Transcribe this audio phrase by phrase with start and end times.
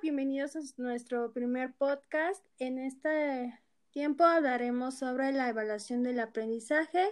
[0.00, 2.42] bienvenidos a nuestro primer podcast.
[2.58, 3.60] En este
[3.90, 7.10] tiempo hablaremos sobre la evaluación del aprendizaje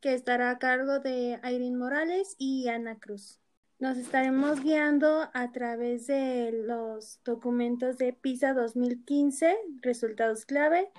[0.00, 3.40] que estará a cargo de Irene Morales y Ana Cruz.
[3.80, 10.92] Nos estaremos guiando a través de los documentos de PISA 2015, resultados clave,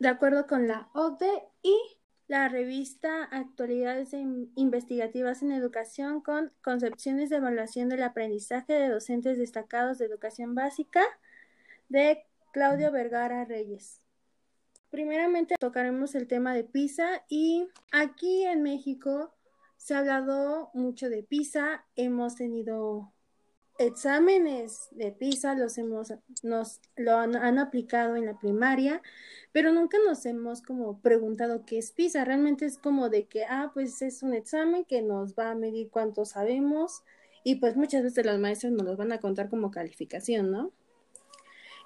[0.00, 1.97] de acuerdo con la OCDE y
[2.28, 4.12] la revista Actualidades
[4.54, 11.02] Investigativas en Educación con concepciones de evaluación del aprendizaje de docentes destacados de educación básica
[11.88, 14.02] de Claudio Vergara Reyes.
[14.90, 19.34] Primeramente tocaremos el tema de PISA y aquí en México
[19.78, 23.10] se ha hablado mucho de PISA, hemos tenido
[23.78, 29.00] exámenes de PISA los hemos, nos lo han, aplicado en la primaria,
[29.52, 32.24] pero nunca nos hemos como preguntado qué es PISA.
[32.24, 35.90] Realmente es como de que, ah, pues es un examen que nos va a medir
[35.90, 37.02] cuánto sabemos
[37.44, 40.72] y pues muchas veces los maestros nos los van a contar como calificación, ¿no?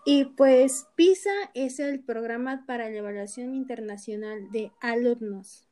[0.05, 5.69] Y pues PISA es el programa para la evaluación internacional de alumnos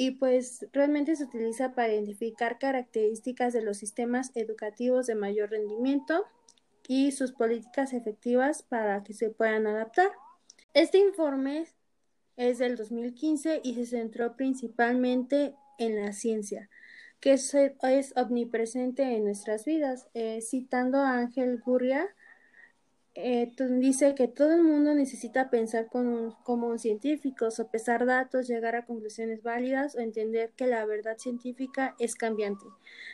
[0.00, 6.24] y pues realmente se utiliza para identificar características de los sistemas educativos de mayor rendimiento
[6.88, 10.10] y sus políticas efectivas para que se puedan adaptar.
[10.72, 11.66] Este informe
[12.38, 16.70] es del 2015 y se centró principalmente en la ciencia,
[17.20, 17.54] que es,
[18.16, 20.08] omnipresente en nuestras vidas.
[20.14, 22.08] Eh, citando a Ángel Gurria,
[23.14, 28.86] eh, dice que todo el mundo necesita pensar como, un científico, sopesar datos, llegar a
[28.86, 32.64] conclusiones válidas o entender que la verdad científica es cambiante.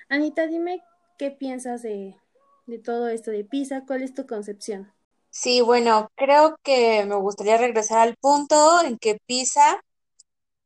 [0.08, 0.82] Anita, dime
[1.18, 2.16] qué piensas de,
[2.66, 4.92] de todo esto de PISA, cuál es tu concepción.
[5.30, 9.82] Sí, bueno, creo que me gustaría regresar al punto en que PISA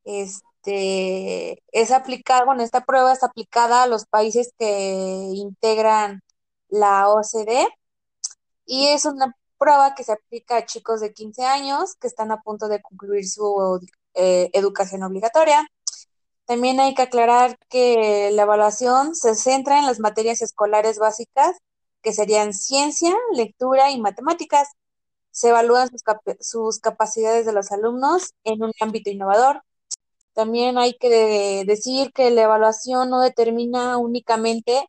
[0.05, 4.95] este, es aplicada, bueno, esta prueba es aplicada a los países que
[5.35, 6.21] integran
[6.69, 7.67] la OCDE
[8.71, 12.41] y es una prueba que se aplica a chicos de 15 años que están a
[12.41, 13.81] punto de concluir su
[14.15, 15.69] eh, educación obligatoria.
[16.45, 21.57] También hay que aclarar que la evaluación se centra en las materias escolares básicas,
[22.01, 24.69] que serían ciencia, lectura y matemáticas.
[25.33, 26.03] Se evalúan sus,
[26.41, 29.63] sus capacidades de los alumnos en un ámbito innovador.
[30.33, 34.89] También hay que decir que la evaluación no determina únicamente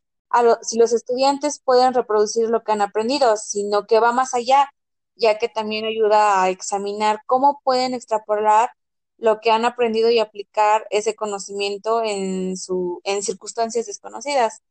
[0.62, 4.70] si los estudiantes pueden reproducir lo que han aprendido, sino que va más allá,
[5.16, 8.70] ya que también ayuda a examinar cómo pueden extrapolar
[9.18, 14.62] lo que han aprendido y aplicar ese conocimiento en, su, en circunstancias desconocidas,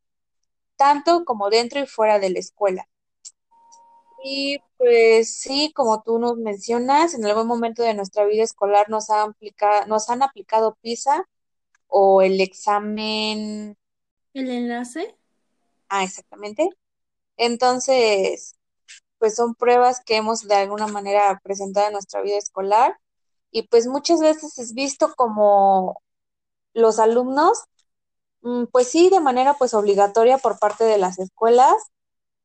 [0.75, 2.87] tanto como dentro y fuera de la escuela.
[4.23, 9.09] Y pues sí, como tú nos mencionas, en algún momento de nuestra vida escolar nos
[9.09, 9.35] han,
[9.87, 11.25] nos han aplicado PISA
[11.87, 13.77] o el examen.
[14.33, 15.15] ¿El enlace?
[15.93, 16.69] Ah, exactamente.
[17.37, 18.55] Entonces,
[19.19, 22.97] pues son pruebas que hemos de alguna manera presentado en nuestra vida escolar
[23.51, 26.01] y pues muchas veces es visto como
[26.73, 27.59] los alumnos,
[28.43, 31.75] mm, pues sí, de manera pues obligatoria por parte de las escuelas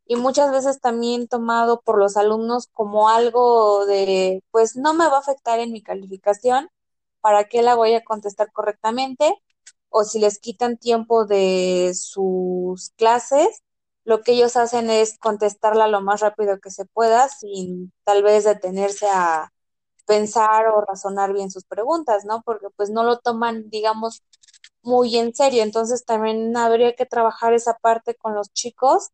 [0.07, 5.17] y muchas veces también tomado por los alumnos como algo de, pues no me va
[5.19, 6.71] a afectar en mi calificación,
[7.23, 9.35] ¿para qué la voy a contestar correctamente?
[9.91, 13.63] O si les quitan tiempo de sus clases,
[14.05, 18.45] lo que ellos hacen es contestarla lo más rápido que se pueda sin tal vez
[18.45, 19.53] detenerse a
[20.07, 22.43] pensar o razonar bien sus preguntas, ¿no?
[22.43, 24.23] Porque pues no lo toman, digamos,
[24.83, 25.63] muy en serio.
[25.63, 29.11] Entonces también habría que trabajar esa parte con los chicos,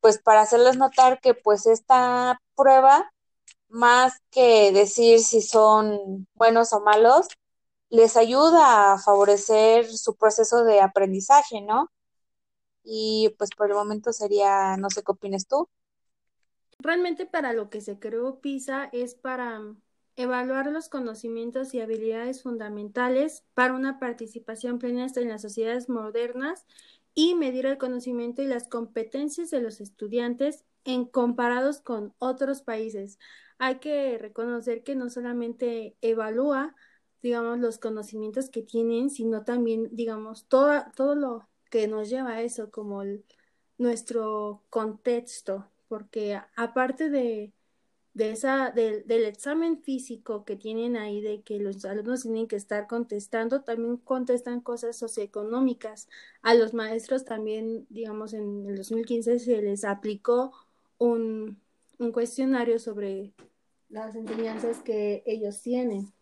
[0.00, 3.12] pues para hacerles notar que pues esta prueba,
[3.68, 7.28] más que decir si son buenos o malos,
[7.92, 11.92] les ayuda a favorecer su proceso de aprendizaje, ¿no?
[12.82, 15.68] Y pues por el momento sería, no sé qué opinas tú.
[16.78, 19.60] Realmente para lo que se creó PISA es para
[20.16, 26.64] evaluar los conocimientos y habilidades fundamentales para una participación plena en las sociedades modernas
[27.14, 33.18] y medir el conocimiento y las competencias de los estudiantes en comparados con otros países.
[33.58, 36.74] Hay que reconocer que no solamente evalúa
[37.22, 42.42] digamos, los conocimientos que tienen, sino también, digamos, todo, todo lo que nos lleva a
[42.42, 43.02] eso, como
[43.78, 47.52] nuestro contexto, porque aparte de,
[48.14, 52.86] de esa, del examen físico que tienen ahí, de que los alumnos tienen que estar
[52.86, 56.08] contestando, también contestan cosas socioeconómicas.
[56.42, 60.52] A los maestros también, digamos, en el 2015 se les aplicó
[60.98, 61.58] un,
[61.98, 63.32] un cuestionario sobre
[63.88, 66.12] las enseñanzas que ellos tienen.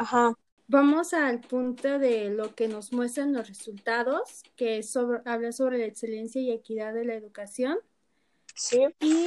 [0.00, 0.34] Ajá.
[0.66, 5.84] Vamos al punto de lo que nos muestran los resultados, que sobre, habla sobre la
[5.84, 7.78] excelencia y equidad de la educación.
[8.54, 8.86] Sí.
[9.00, 9.26] Y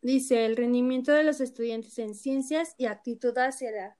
[0.00, 3.96] dice el rendimiento de los estudiantes en ciencias y actitud hacia la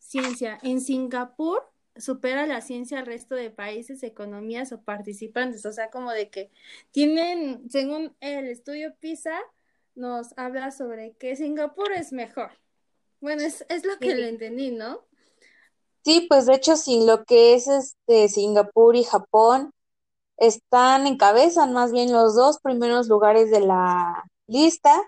[0.00, 0.58] ciencia.
[0.64, 1.62] En Singapur
[1.94, 5.64] supera la ciencia al resto de países, economías o participantes.
[5.64, 6.50] O sea, como de que
[6.90, 9.38] tienen, según el estudio PISA,
[9.94, 12.50] nos habla sobre que Singapur es mejor.
[13.20, 15.06] Bueno, es, es lo que le entendí, ¿no?
[16.04, 19.72] Sí, pues de hecho, sin lo que es este Singapur y Japón
[20.38, 25.02] están encabezan más bien los dos primeros lugares de la lista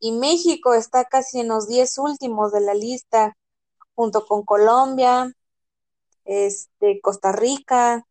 [0.00, 3.36] y México está casi en los diez últimos de la lista,
[3.94, 5.32] junto con Colombia,
[6.24, 8.06] este, Costa Rica,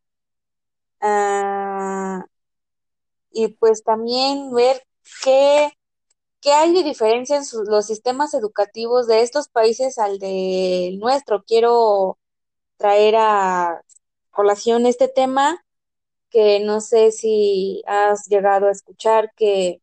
[1.01, 2.25] ah,
[3.31, 4.81] y pues también ver
[5.23, 5.71] qué,
[6.41, 11.43] qué hay de diferencia en los sistemas educativos de estos países al de nuestro.
[11.45, 12.19] Quiero
[12.81, 13.83] traer a
[14.31, 15.63] colación este tema
[16.31, 19.81] que no sé si has llegado a escuchar que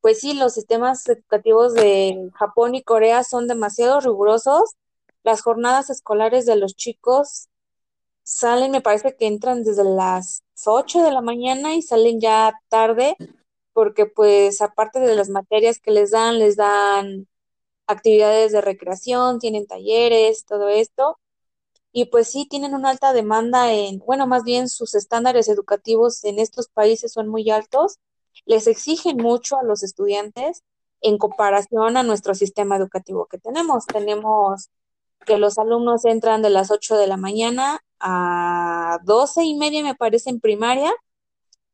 [0.00, 4.76] pues sí, los sistemas educativos de Japón y Corea son demasiado rigurosos.
[5.24, 7.48] Las jornadas escolares de los chicos
[8.22, 13.16] salen, me parece que entran desde las 8 de la mañana y salen ya tarde,
[13.72, 17.26] porque pues aparte de las materias que les dan, les dan
[17.88, 21.18] actividades de recreación, tienen talleres, todo esto.
[21.98, 26.38] Y pues sí, tienen una alta demanda en, bueno, más bien sus estándares educativos en
[26.38, 28.00] estos países son muy altos,
[28.44, 30.62] les exigen mucho a los estudiantes
[31.00, 33.86] en comparación a nuestro sistema educativo que tenemos.
[33.86, 34.68] Tenemos
[35.24, 39.94] que los alumnos entran de las 8 de la mañana a 12 y media, me
[39.94, 40.92] parece, en primaria,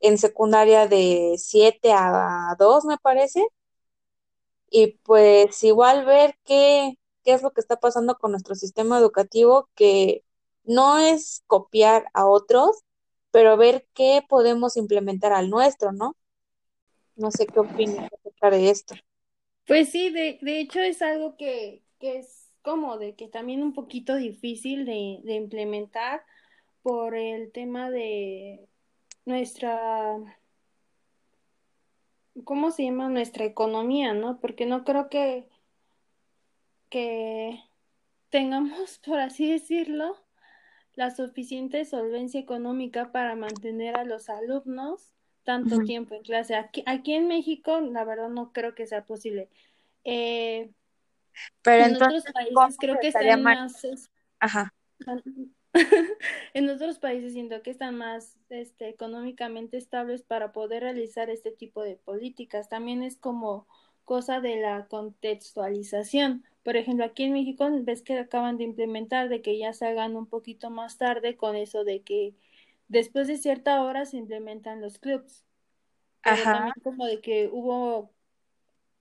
[0.01, 3.45] en secundaria de 7 a 2, me parece.
[4.71, 9.69] Y pues igual ver qué, qué es lo que está pasando con nuestro sistema educativo,
[9.75, 10.25] que
[10.65, 12.83] no es copiar a otros,
[13.31, 16.17] pero ver qué podemos implementar al nuestro, ¿no?
[17.17, 18.95] No sé qué opinas acerca de esto.
[19.67, 23.73] Pues sí, de, de hecho es algo que, que es como de que también un
[23.73, 26.25] poquito difícil de, de implementar
[26.83, 28.69] por el tema de
[29.25, 30.19] nuestra,
[32.45, 33.09] ¿cómo se llama?
[33.09, 34.41] Nuestra economía, ¿no?
[34.41, 35.49] Porque no creo que,
[36.93, 37.59] que
[38.29, 40.15] tengamos, por así decirlo,
[40.95, 46.55] la suficiente solvencia económica para mantener a los alumnos tanto tiempo en clase.
[46.55, 49.49] Aquí, aquí en México, la verdad, no creo que sea posible.
[50.05, 50.71] Eh,
[51.63, 53.59] Pero en otros entonces, ¿cómo países creo que están mal?
[53.59, 54.75] más, Ajá.
[56.55, 61.83] en otros países siento que están más, este, económicamente estables para poder realizar este tipo
[61.83, 62.69] de políticas.
[62.69, 63.67] También es como
[64.05, 66.45] cosa de la contextualización.
[66.65, 70.17] Por ejemplo, aquí en México ves que acaban de implementar de que ya se hagan
[70.17, 72.35] un poquito más tarde con eso de que
[72.89, 75.45] después de cierta hora se implementan los clubs,
[76.25, 76.51] pero Ajá.
[76.51, 78.13] también como de que hubo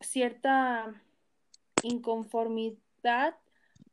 [0.02, 1.02] cierta
[1.84, 3.36] inconformidad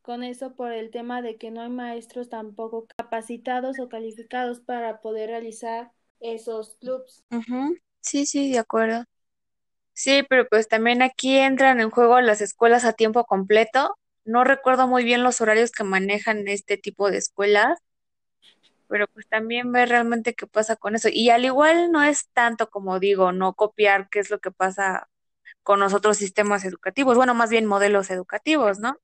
[0.03, 5.00] con eso por el tema de que no hay maestros tampoco capacitados o calificados para
[5.00, 7.25] poder realizar esos clubs.
[8.00, 9.05] Sí, sí, de acuerdo.
[9.98, 13.98] Sí, pero pues también aquí entran en juego las escuelas a tiempo completo.
[14.24, 17.80] No recuerdo muy bien los horarios que manejan este tipo de escuelas,
[18.88, 21.08] pero pues también ver realmente qué pasa con eso.
[21.12, 25.08] Y al igual no es tanto como digo, no copiar qué es lo que pasa
[25.62, 28.98] con los otros sistemas educativos, bueno, más bien modelos educativos, ¿no?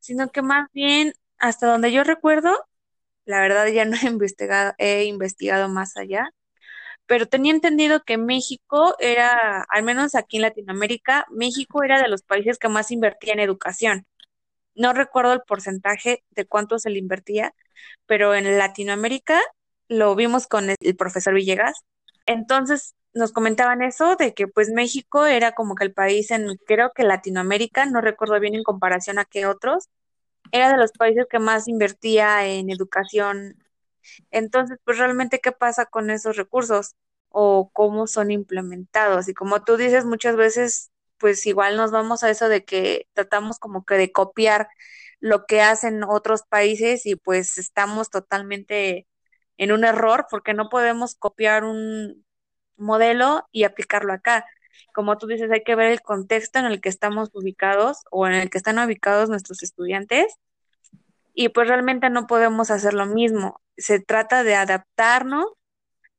[0.00, 2.56] Sino que más bien, hasta donde yo recuerdo,
[3.26, 6.30] la verdad ya no he investigado, he investigado más allá
[7.06, 12.22] pero tenía entendido que México era, al menos aquí en Latinoamérica, México era de los
[12.22, 14.06] países que más invertía en educación.
[14.74, 17.54] No recuerdo el porcentaje de cuánto se le invertía,
[18.06, 19.40] pero en Latinoamérica
[19.88, 21.84] lo vimos con el, profesor Villegas.
[22.26, 26.92] Entonces nos comentaban eso de que pues México era como que el país en, creo
[26.94, 29.88] que Latinoamérica, no recuerdo bien en comparación a qué otros,
[30.52, 33.56] era de los países que más invertía en educación
[34.30, 36.96] entonces, pues realmente, ¿qué pasa con esos recursos
[37.28, 39.28] o cómo son implementados?
[39.28, 43.58] Y como tú dices, muchas veces, pues igual nos vamos a eso de que tratamos
[43.58, 44.68] como que de copiar
[45.20, 49.06] lo que hacen otros países y pues estamos totalmente
[49.58, 52.24] en un error porque no podemos copiar un
[52.76, 54.44] modelo y aplicarlo acá.
[54.94, 58.34] Como tú dices, hay que ver el contexto en el que estamos ubicados o en
[58.34, 60.34] el que están ubicados nuestros estudiantes
[61.34, 63.60] y pues realmente no podemos hacer lo mismo.
[63.76, 65.46] Se trata de adaptarnos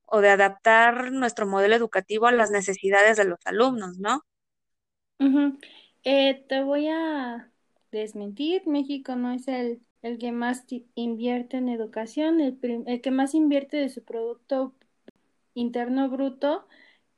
[0.05, 4.21] o de adaptar nuestro modelo educativo a las necesidades de los alumnos, ¿no?
[6.03, 7.51] Eh, te voy a
[7.91, 13.33] desmentir, México no es el, el que más invierte en educación, el, el que más
[13.35, 14.75] invierte de su Producto
[15.55, 16.67] Interno Bruto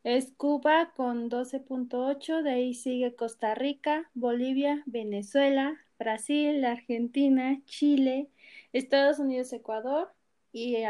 [0.04, 8.30] Es Cuba con 12.8, de ahí sigue Costa Rica, Bolivia, Venezuela, Brasil, Argentina, Chile,
[8.74, 10.14] Estados Unidos, Ecuador
[10.58, 10.86] y,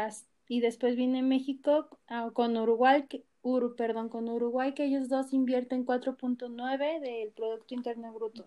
[0.48, 3.06] y después viene México ah, con Uruguay,
[3.42, 8.44] Uru, perdón, con Uruguay que ellos dos invierten 4.9 del Producto Interno Bruto.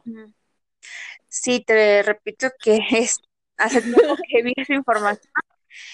[1.28, 3.20] Sí, te repito que es
[3.58, 5.32] hace tiempo que vi esa información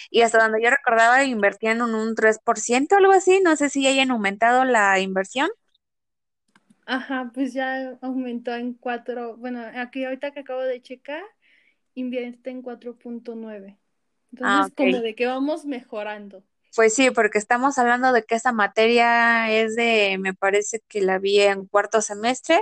[0.10, 4.12] y hasta donde yo recordaba invertían en un 3%, algo así, no sé si hayan
[4.12, 5.50] aumentado la inversión.
[6.86, 11.22] Ajá, pues ya aumentó en 4, bueno, aquí ahorita que acabo de checar,
[11.96, 13.78] invierte en 4.9.
[14.42, 16.44] Ah, Entonces, como de que vamos mejorando.
[16.76, 21.18] Pues sí, porque estamos hablando de que esa materia es de, me parece que la
[21.20, 22.62] vi en cuarto semestre.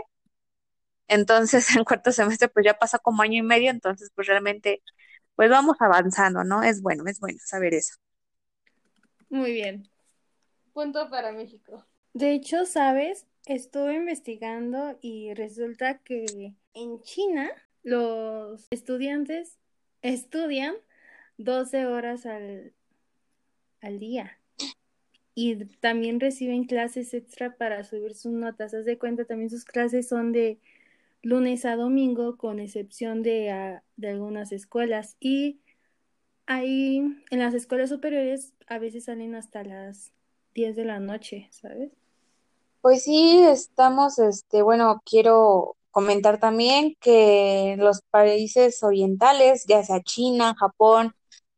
[1.08, 4.82] Entonces, en cuarto semestre, pues ya pasa como año y medio, entonces, pues realmente
[5.36, 6.64] pues vamos avanzando, ¿no?
[6.64, 7.96] Es bueno, es bueno saber eso.
[9.30, 9.88] Muy bien.
[10.74, 11.86] Punto para México.
[12.14, 17.52] De hecho, sabes, estuve investigando y resulta que en China
[17.84, 19.58] los estudiantes
[20.02, 20.76] estudian
[21.38, 22.74] 12 horas al,
[23.82, 24.40] al día
[25.36, 28.74] y también reciben clases extra para subir sus notas.
[28.74, 30.60] Haz de cuenta, también sus clases son de
[31.22, 35.18] lunes a domingo, con excepción de, ah, de algunas escuelas.
[35.20, 35.60] Y
[36.46, 37.00] ahí
[37.30, 40.14] en las escuelas superiores a veces salen hasta las
[40.54, 41.92] 10 de la noche, ¿sabes?
[42.80, 50.56] Pues sí, estamos, este, bueno, quiero comentar también que los países orientales, ya sea China,
[50.58, 51.14] Japón,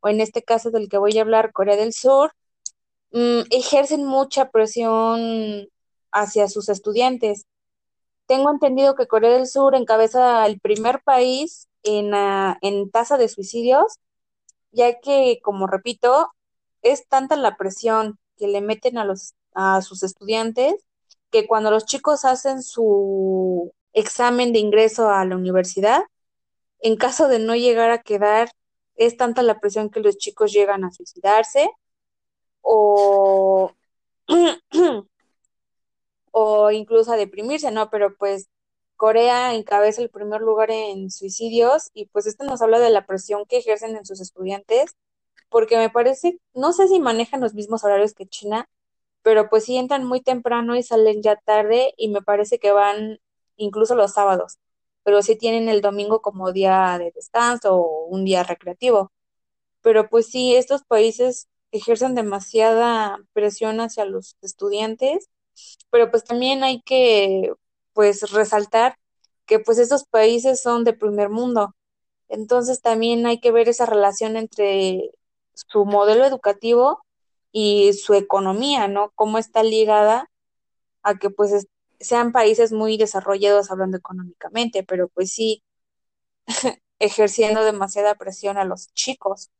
[0.08, 2.32] en este caso del que voy a hablar, Corea del Sur,
[3.12, 5.68] mm, ejercen mucha presión
[6.12, 7.46] hacia sus estudiantes.
[8.26, 13.28] Tengo entendido que Corea del Sur encabeza el primer país en, ah, en tasa de
[13.28, 13.98] suicidios,
[14.72, 16.30] ya que, como repito,
[16.82, 20.74] es tanta la presión que le meten a, los, a sus estudiantes
[21.30, 26.02] que cuando los chicos hacen su examen de ingreso a la universidad,
[26.80, 28.50] en caso de no llegar a quedar,
[28.98, 31.70] es tanta la presión que los chicos llegan a suicidarse
[32.62, 33.72] o
[36.32, 37.90] o incluso a deprimirse, ¿no?
[37.90, 38.48] Pero pues
[38.96, 43.46] Corea encabeza el primer lugar en suicidios y pues esto nos habla de la presión
[43.46, 44.96] que ejercen en sus estudiantes,
[45.50, 48.68] porque me parece, no sé si manejan los mismos horarios que China,
[49.22, 53.20] pero pues sí entran muy temprano y salen ya tarde y me parece que van
[53.56, 54.58] incluso los sábados,
[55.08, 59.10] pero sí tienen el domingo como día de descanso o un día recreativo.
[59.82, 65.30] Pero pues sí, estos países ejercen demasiada presión hacia los estudiantes
[65.90, 67.52] pero pues también hay que
[67.92, 68.96] pues resaltar
[69.46, 71.74] que pues estos países son de primer mundo.
[72.28, 75.10] Entonces también hay que ver esa relación entre
[75.54, 77.04] su modelo educativo
[77.52, 79.12] y su economía, ¿no?
[79.14, 80.30] Cómo está ligada
[81.02, 81.66] a que pues
[82.00, 85.62] sean países muy desarrollados hablando económicamente, pero pues sí
[87.00, 89.50] ejerciendo demasiada presión a los chicos.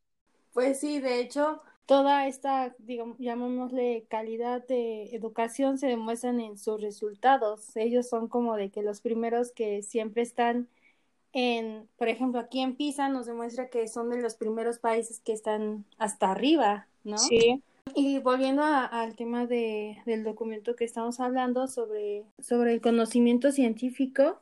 [0.52, 6.80] Pues sí, de hecho, toda esta, digamos, llamémosle calidad de educación se demuestran en sus
[6.80, 7.76] resultados.
[7.76, 10.68] Ellos son como de que los primeros que siempre están
[11.32, 15.32] en, por ejemplo, aquí en PISA nos demuestra que son de los primeros países que
[15.32, 17.36] están hasta arriba, ¿no?
[17.38, 17.62] Sí.
[17.94, 24.40] Y volviendo al tema de, del documento que estamos hablando sobre, sobre el conocimiento científico,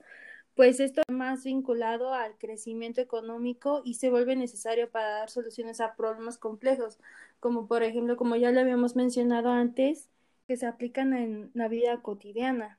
[0.54, 5.80] pues esto es más vinculado al crecimiento económico y se vuelve necesario para dar soluciones
[5.80, 6.98] a problemas complejos,
[7.40, 10.08] como por ejemplo, como ya lo habíamos mencionado antes,
[10.48, 12.78] que se aplican en la vida cotidiana.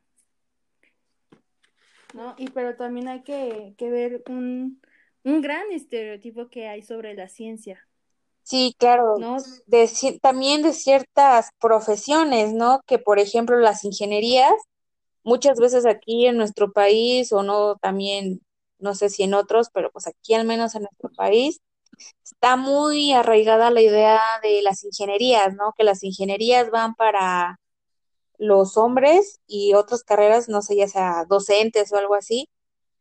[2.14, 2.34] ¿No?
[2.38, 4.82] Y pero también hay que, ver un,
[5.24, 7.87] un gran estereotipo que hay sobre la ciencia.
[8.48, 9.18] Sí, claro.
[9.20, 9.38] ¿no?
[10.22, 12.82] también de ciertas profesiones, ¿no?
[12.88, 14.54] Que por ejemplo las ingenierías
[15.24, 18.42] muchas veces aquí en nuestro país o no también,
[18.80, 21.60] no sé si en otros, pero pues aquí al menos en nuestro país,
[22.24, 25.74] está muy arraigada la idea de las ingenierías, ¿no?
[25.78, 27.60] Que las ingenierías van para
[28.38, 32.50] los hombres y otras carreras, no sé, ya sea docentes o algo así,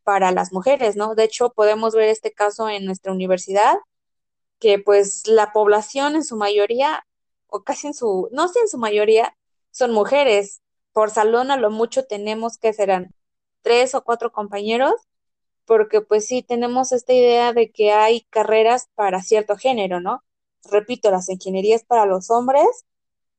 [0.04, 1.14] para las mujeres, ¿no?
[1.14, 3.76] De hecho, podemos ver este caso en nuestra universidad,
[4.58, 7.06] que pues la población en su mayoría,
[7.48, 9.36] o casi en su, no sé en su mayoría,
[9.70, 13.10] son mujeres por salón a lo mucho tenemos que serán
[13.62, 14.94] tres o cuatro compañeros,
[15.66, 20.22] porque pues sí tenemos esta idea de que hay carreras para cierto género, ¿no?
[20.70, 22.66] Repito, las ingenierías para los hombres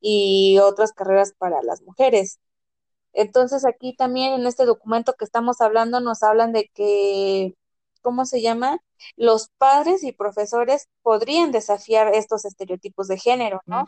[0.01, 2.39] y otras carreras para las mujeres.
[3.13, 7.55] Entonces aquí también en este documento que estamos hablando nos hablan de que,
[8.01, 8.79] ¿cómo se llama?
[9.15, 13.85] Los padres y profesores podrían desafiar estos estereotipos de género, ¿no?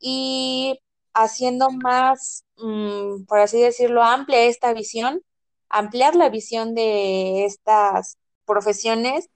[0.00, 0.80] Y
[1.14, 5.22] haciendo más, mm, por así decirlo, amplia esta visión,
[5.68, 9.28] ampliar la visión de estas profesiones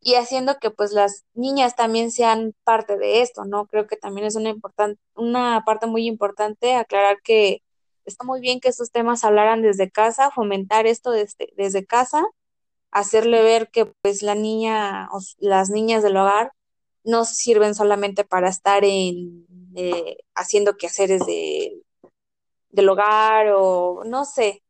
[0.00, 3.66] y haciendo que pues las niñas también sean parte de esto, ¿no?
[3.66, 7.62] Creo que también es una importante, una parte muy importante aclarar que
[8.04, 12.24] está muy bien que estos temas hablaran desde casa, fomentar esto desde, desde casa,
[12.92, 16.52] hacerle ver que pues la niña o las niñas del hogar
[17.04, 21.82] no sirven solamente para estar en eh, haciendo quehaceres de,
[22.70, 24.62] del hogar o no sé,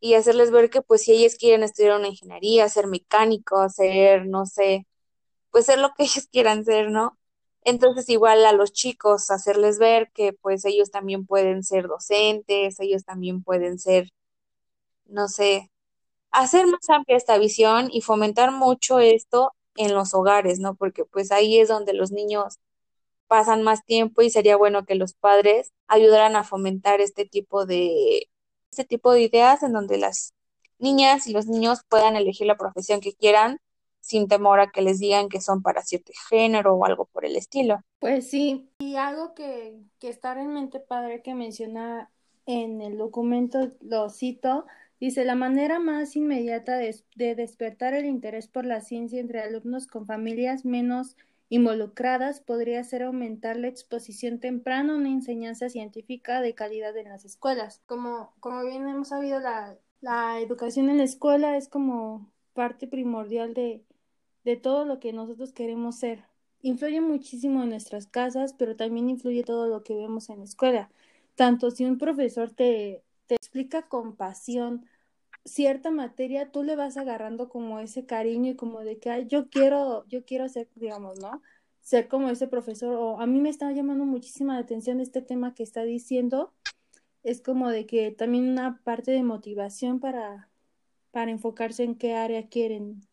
[0.00, 4.46] y hacerles ver que pues si ellas quieren estudiar una ingeniería, ser mecánico, ser, no
[4.46, 4.86] sé,
[5.50, 7.18] pues ser lo que ellos quieran ser, ¿no?
[7.62, 13.04] Entonces igual a los chicos hacerles ver que pues ellos también pueden ser docentes, ellos
[13.04, 14.08] también pueden ser,
[15.06, 15.70] no sé,
[16.30, 20.74] hacer más amplia esta visión y fomentar mucho esto en los hogares, ¿no?
[20.74, 22.58] Porque pues ahí es donde los niños
[23.28, 28.28] pasan más tiempo y sería bueno que los padres ayudaran a fomentar este tipo de
[28.70, 30.34] este tipo de ideas en donde las
[30.78, 33.58] niñas y los niños puedan elegir la profesión que quieran
[34.00, 37.36] sin temor a que les digan que son para cierto género o algo por el
[37.36, 37.80] estilo.
[37.98, 42.10] Pues sí, y algo que, que está realmente padre que menciona
[42.46, 44.64] en el documento, lo cito,
[45.00, 49.86] dice, la manera más inmediata de, de despertar el interés por la ciencia entre alumnos
[49.86, 51.16] con familias menos
[51.50, 57.24] involucradas podría ser aumentar la exposición temprana a una enseñanza científica de calidad en las
[57.24, 57.82] escuelas.
[57.86, 63.54] Como, como bien hemos sabido, la, la educación en la escuela es como parte primordial
[63.54, 63.82] de,
[64.44, 66.24] de todo lo que nosotros queremos ser.
[66.60, 70.90] Influye muchísimo en nuestras casas, pero también influye todo lo que vemos en la escuela.
[71.36, 74.86] Tanto si un profesor te, te explica con pasión
[75.44, 80.06] cierta materia, tú le vas agarrando como ese cariño y como de que yo quiero,
[80.08, 81.42] yo quiero ser, digamos, ¿no?
[81.80, 85.54] Ser como ese profesor, o a mí me está llamando muchísima la atención este tema
[85.54, 86.52] que está diciendo,
[87.22, 90.48] es como de que también una parte de motivación para,
[91.10, 93.06] para enfocarse en qué área quieren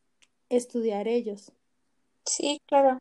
[0.49, 1.51] estudiar ellos.
[2.25, 2.99] Sí, claro.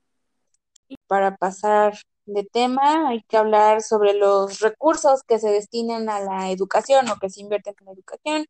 [1.06, 1.94] Para pasar
[2.26, 7.18] de tema, hay que hablar sobre los recursos que se destinan a la educación o
[7.18, 8.46] que se invierten en la educación.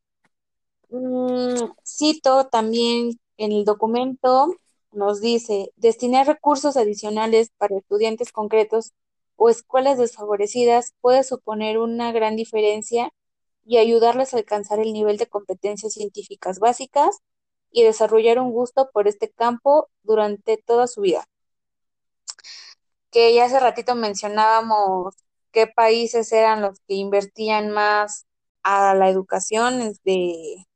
[0.90, 4.54] Mm, cito también en el documento,
[4.92, 8.92] nos dice, destinar recursos adicionales para estudiantes concretos
[9.37, 13.10] o escuelas desfavorecidas puede suponer una gran diferencia
[13.64, 17.18] y ayudarles a alcanzar el nivel de competencias científicas básicas
[17.70, 21.26] y desarrollar un gusto por este campo durante toda su vida.
[23.14, 25.14] Que ya hace ratito mencionábamos
[25.53, 28.27] qué países eran los que invertían más
[28.64, 30.66] a la educación de,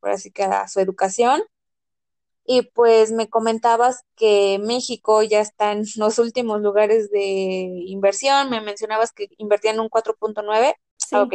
[0.00, 1.42] por así que a su educación.
[2.46, 7.20] Y pues me comentabas que México ya está en los últimos lugares de
[7.88, 10.74] inversión, me mencionabas que invertían un 4.9.
[10.96, 11.16] Sí.
[11.16, 11.34] ok.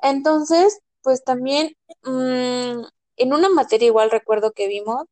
[0.00, 2.84] Entonces, pues también mmm,
[3.16, 5.02] en una materia igual recuerdo que vimos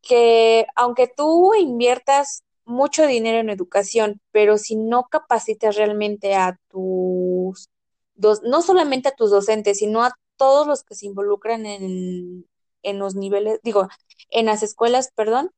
[0.00, 7.70] que aunque tú inviertas mucho dinero en educación, pero si no capacitas realmente a tus,
[8.14, 12.46] dos, no solamente a tus docentes, sino a todos los que se involucran en,
[12.82, 13.88] en los niveles, digo,
[14.30, 15.50] en las escuelas, perdón,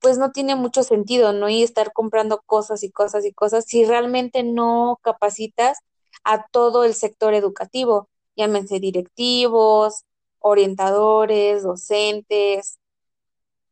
[0.00, 1.48] pues no tiene mucho sentido, ¿no?
[1.48, 5.78] Y estar comprando cosas y cosas y cosas si realmente no capacitas
[6.24, 10.04] a todo el sector educativo, llámense directivos,
[10.40, 12.78] orientadores, docentes.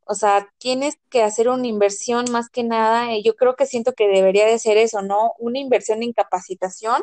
[0.06, 3.14] O sea, tienes que hacer una inversión más que nada.
[3.14, 5.32] Y yo creo que siento que debería de ser eso, ¿no?
[5.38, 7.02] Una inversión en capacitación.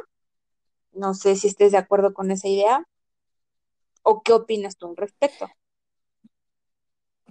[0.93, 2.85] No sé si estés de acuerdo con esa idea.
[4.03, 5.49] ¿O qué opinas tú al respecto?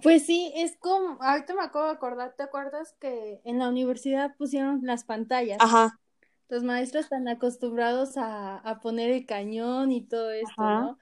[0.02, 4.34] Pues sí, es como, ahorita me acabo de acordar, ¿te acuerdas que en la universidad
[4.36, 5.58] pusieron las pantallas?
[5.58, 5.98] Ajá.
[6.48, 10.80] Los maestros están acostumbrados a, a poner el cañón y todo esto, Ajá.
[10.80, 10.98] ¿no?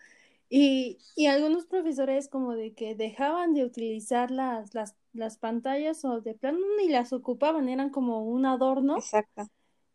[0.51, 6.21] Y, y algunos profesores como de que dejaban de utilizar las, las, las pantallas o
[6.21, 8.97] de plano ni las ocupaban, eran como un adorno.
[8.97, 9.49] Exacto.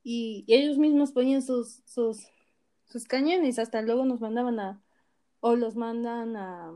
[0.03, 2.27] Y, y ellos mismos ponían sus, sus,
[2.85, 4.81] sus cañones, hasta luego nos mandaban a,
[5.39, 6.71] o los mandan a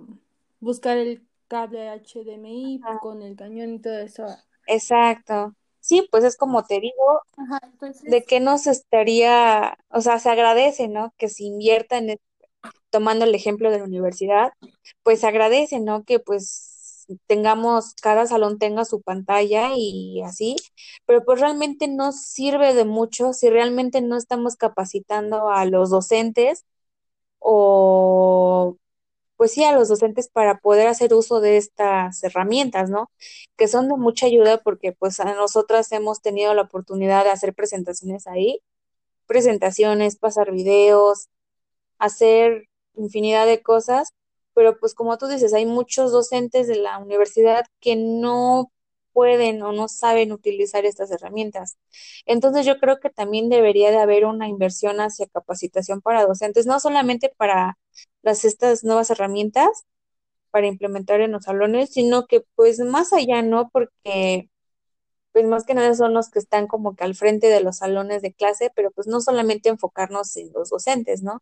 [0.59, 2.99] buscar el cable HDMI Ajá.
[2.99, 4.25] con el cañón y todo eso.
[4.65, 5.55] Exacto.
[5.79, 8.03] Sí, pues es como te digo, Ajá, entonces...
[8.03, 11.13] de que no se estaría, o sea, se agradece, ¿no?
[11.17, 12.17] Que se invierta en,
[12.89, 14.52] tomando el ejemplo de la universidad,
[15.04, 16.04] pues agradece, ¿no?
[16.04, 20.56] Que pues tengamos, cada salón tenga su pantalla y así,
[21.06, 26.65] pero pues realmente no sirve de mucho si realmente no estamos capacitando a los docentes
[27.39, 28.78] o
[29.38, 33.12] pues sí, a los docentes para poder hacer uso de estas herramientas, ¿no?
[33.58, 37.54] Que son de mucha ayuda porque pues a nosotras hemos tenido la oportunidad de hacer
[37.56, 38.62] presentaciones ahí
[39.28, 41.30] presentaciones, pasar videos,
[42.00, 42.66] hacer
[42.97, 44.13] infinidad de cosas,
[44.53, 48.71] pero pues como tú dices, hay muchos docentes de la universidad que no
[49.13, 51.77] pueden o no saben utilizar estas herramientas.
[52.25, 56.79] Entonces yo creo que también debería de haber una inversión hacia capacitación para docentes, no
[56.79, 57.77] solamente para
[58.21, 59.86] las estas nuevas herramientas
[60.51, 63.69] para implementar en los salones, sino que pues más allá, ¿no?
[63.69, 64.49] Porque
[65.31, 68.21] pues más que nada son los que están como que al frente de los salones
[68.21, 71.41] de clase, pero pues no solamente enfocarnos en los docentes, ¿no?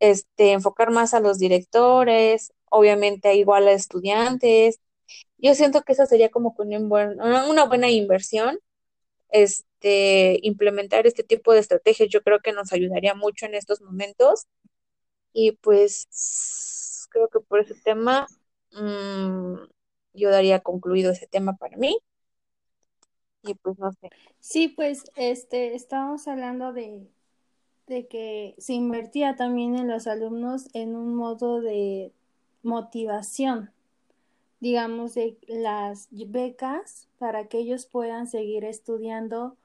[0.00, 4.80] Este, enfocar más a los directores, obviamente igual a estudiantes.
[5.38, 8.58] Yo siento que esa sería como una buena inversión,
[9.30, 14.46] este, implementar este tipo de estrategias, yo creo que nos ayudaría mucho en estos momentos.
[15.32, 16.08] Y pues
[17.10, 18.26] creo que por ese tema
[18.72, 19.56] mmm,
[20.14, 21.98] yo daría concluido ese tema para mí
[23.42, 24.10] y pues no sé.
[24.40, 27.08] Sí, pues este, estábamos hablando de,
[27.88, 32.12] de que se invertía también en los alumnos en un modo de
[32.62, 33.70] motivación,
[34.60, 39.56] digamos, de las becas para que ellos puedan seguir estudiando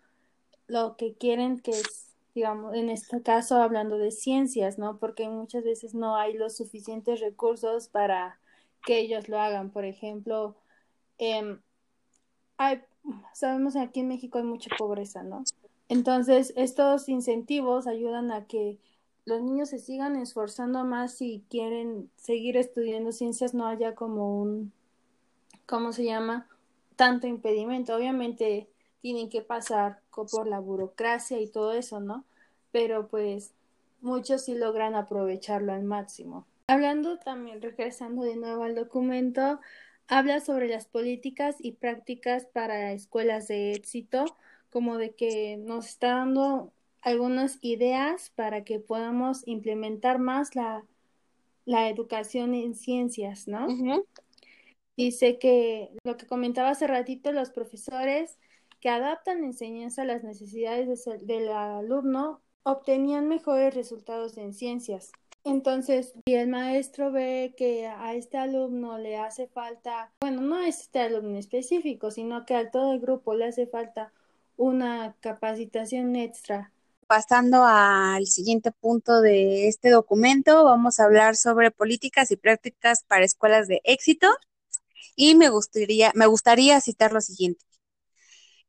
[0.68, 4.98] lo que quieren, que es, digamos, en este caso hablando de ciencias, ¿no?
[4.98, 8.40] Porque muchas veces no hay los suficientes recursos para
[8.86, 9.72] que ellos lo hagan.
[9.72, 10.56] Por ejemplo,
[11.18, 11.58] eh,
[12.58, 12.82] hay
[13.34, 15.44] sabemos que aquí en México hay mucha pobreza, ¿no?
[15.90, 18.80] Entonces, estos incentivos ayudan a que
[19.26, 24.74] los niños se sigan esforzando más si quieren seguir estudiando ciencias, no haya como un,
[25.66, 26.48] ¿cómo se llama?
[26.96, 27.96] Tanto impedimento.
[27.96, 28.70] Obviamente
[29.02, 32.26] tienen que pasar por la burocracia y todo eso, ¿no?
[32.72, 33.54] Pero pues
[34.02, 36.46] muchos sí logran aprovecharlo al máximo.
[36.68, 39.60] Hablando también, regresando de nuevo al documento,
[40.08, 44.26] Habla sobre las políticas y prácticas para escuelas de éxito,
[44.74, 50.84] como de que nos está dando algunas ideas para que podamos implementar más la,
[51.66, 53.68] la educación en ciencias, ¿no?
[54.98, 58.40] Dice que lo que comentaba hace ratito, los profesores
[58.80, 65.12] que adaptan la enseñanza a las necesidades del alumno obtenían mejores resultados en ciencias.
[65.44, 70.82] Entonces, si el maestro ve que a este alumno le hace falta, bueno, no es
[70.82, 74.14] este alumno específico, sino que a todo el grupo le hace falta
[74.64, 76.72] una capacitación extra.
[77.08, 83.26] Pasando al siguiente punto de este documento, vamos a hablar sobre políticas y prácticas para
[83.26, 84.28] escuelas de éxito
[85.16, 87.64] y me gustaría, me gustaría citar lo siguiente.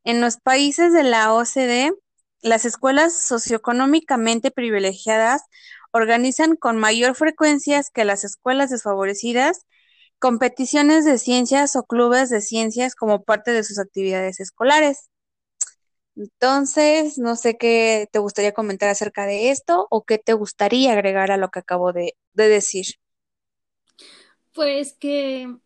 [0.02, 1.92] En los países de la OCDE,
[2.42, 5.42] las escuelas socioeconómicamente privilegiadas
[5.92, 9.64] organizan con mayor frecuencia que las escuelas desfavorecidas
[10.18, 15.11] competiciones de ciencias o clubes de ciencias como parte de sus actividades escolares.
[16.16, 21.33] Entonces, no sé qué te gustaría comentar acerca de esto o qué te gustaría agregar
[21.33, 22.87] a lo que acabo de, de decir.
[24.53, 25.57] Pues que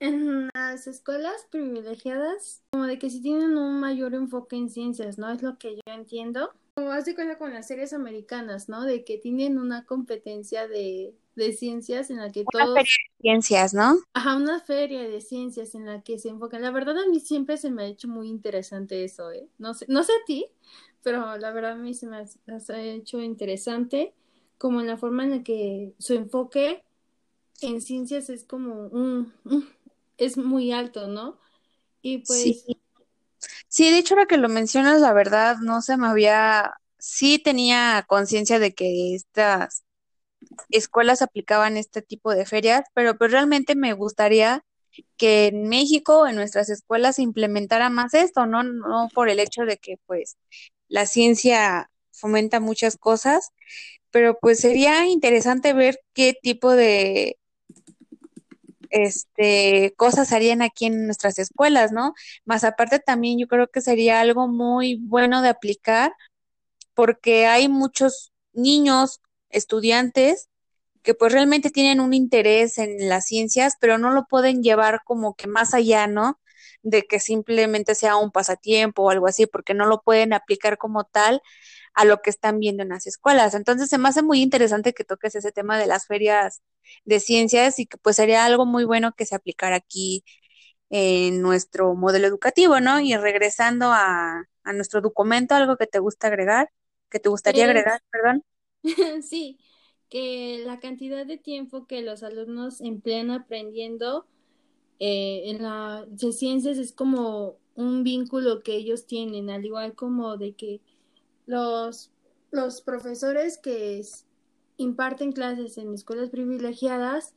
[0.00, 5.30] en las escuelas privilegiadas, como de que si tienen un mayor enfoque en ciencias, ¿no?
[5.30, 6.52] Es lo que yo entiendo.
[6.74, 8.84] Como hace cuenta con las series americanas, ¿no?
[8.84, 12.74] De que tienen una competencia de, de ciencias en la que una todos...
[12.74, 13.96] Feria de ciencias, ¿no?
[14.12, 16.62] Ajá, una feria de ciencias en la que se enfocan.
[16.62, 19.48] La verdad a mí siempre se me ha hecho muy interesante eso, ¿eh?
[19.58, 20.46] No sé, no sé a ti,
[21.02, 24.12] pero la verdad a mí se me ha, hecho interesante
[24.58, 26.82] como en la forma en la que su enfoque
[27.60, 29.32] en ciencias es como un,
[30.18, 31.38] es muy alto, ¿no?
[32.02, 32.42] Y pues...
[32.42, 32.78] Sí.
[33.68, 38.04] Sí, de hecho, ahora que lo mencionas, la verdad, no se me había, sí tenía
[38.08, 39.84] conciencia de que estas
[40.70, 44.64] escuelas aplicaban este tipo de ferias, pero pues realmente me gustaría
[45.18, 48.62] que en México, en nuestras escuelas, se implementara más esto, ¿no?
[48.64, 50.36] No por el hecho de que pues
[50.88, 53.50] la ciencia fomenta muchas cosas,
[54.10, 57.38] pero pues sería interesante ver qué tipo de
[58.94, 62.14] este, cosas harían aquí en nuestras escuelas, ¿no?
[62.44, 66.12] Más aparte también yo creo que sería algo muy bueno de aplicar
[66.94, 70.48] porque hay muchos niños, estudiantes,
[71.02, 75.34] que pues realmente tienen un interés en las ciencias, pero no lo pueden llevar como
[75.34, 76.40] que más allá, ¿no?
[76.84, 81.04] De que simplemente sea un pasatiempo o algo así, porque no lo pueden aplicar como
[81.04, 81.42] tal
[81.94, 83.54] a lo que están viendo en las escuelas.
[83.54, 86.62] Entonces se me hace muy interesante que toques ese tema de las ferias
[87.04, 90.24] de ciencias y que pues sería algo muy bueno que se aplicara aquí
[90.90, 93.00] en nuestro modelo educativo, ¿no?
[93.00, 96.70] Y regresando a, a nuestro documento, algo que te gusta agregar,
[97.10, 98.44] que te gustaría agregar, perdón.
[99.22, 99.58] sí,
[100.08, 104.26] que la cantidad de tiempo que los alumnos emplean aprendiendo
[105.06, 110.54] eh, en la ciencias es como un vínculo que ellos tienen, al igual como de
[110.54, 110.80] que
[111.44, 112.10] los,
[112.50, 114.00] los profesores que
[114.78, 117.34] imparten clases en escuelas privilegiadas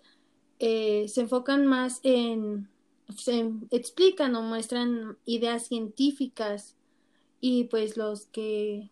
[0.60, 2.70] eh, se enfocan más en,
[3.18, 6.78] se explican o muestran ideas científicas
[7.42, 8.92] y pues los que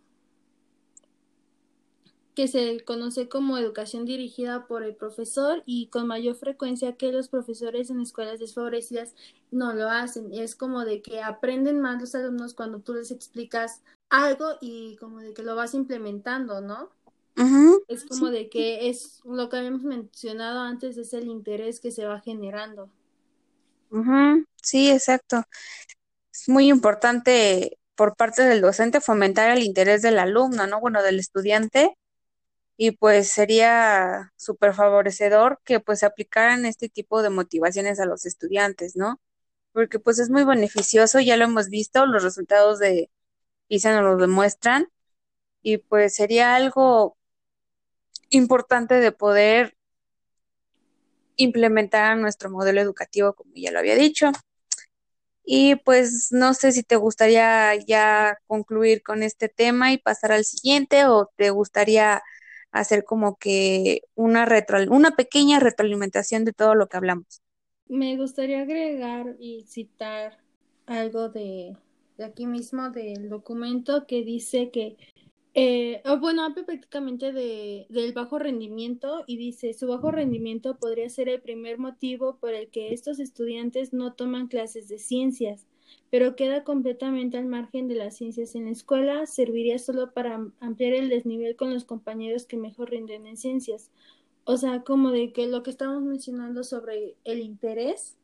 [2.35, 7.29] que se conoce como educación dirigida por el profesor y con mayor frecuencia que los
[7.29, 9.15] profesores en escuelas desfavorecidas
[9.51, 10.33] no lo hacen.
[10.33, 15.19] Es como de que aprenden más los alumnos cuando tú les explicas algo y como
[15.19, 16.89] de que lo vas implementando, ¿no?
[17.89, 22.05] es como de que es lo que habíamos mencionado antes, es el interés que se
[22.05, 22.89] va generando.
[24.61, 25.43] Sí, exacto.
[26.31, 30.79] Es muy importante por parte del docente fomentar el interés del alumno, ¿no?
[30.79, 31.97] Bueno, del estudiante.
[32.77, 38.95] Y pues sería súper favorecedor que pues aplicaran este tipo de motivaciones a los estudiantes,
[38.95, 39.21] ¿no?
[39.73, 43.09] Porque pues es muy beneficioso, ya lo hemos visto, los resultados de
[43.67, 44.89] PISA nos lo demuestran.
[45.61, 47.17] Y pues sería algo
[48.29, 49.75] importante de poder
[51.37, 54.31] implementar nuestro modelo educativo, como ya lo había dicho.
[55.45, 60.43] Y pues no sé si te gustaría ya concluir con este tema y pasar al
[60.45, 62.23] siguiente o te gustaría
[62.79, 67.41] hacer como que una retro, una pequeña retroalimentación de todo lo que hablamos.
[67.87, 70.37] Me gustaría agregar y citar
[70.85, 71.77] algo de,
[72.17, 74.97] de aquí mismo del documento que dice que
[75.57, 81.29] eh, bueno, habla prácticamente de, del bajo rendimiento y dice, su bajo rendimiento podría ser
[81.29, 85.65] el primer motivo por el que estos estudiantes no toman clases de ciencias,
[86.11, 90.93] pero queda completamente al margen de las ciencias en la escuela, serviría solo para ampliar
[90.93, 93.89] el desnivel con los compañeros que mejor rinden en ciencias.
[94.45, 98.15] O sea, como de que lo que estamos mencionando sobre el interés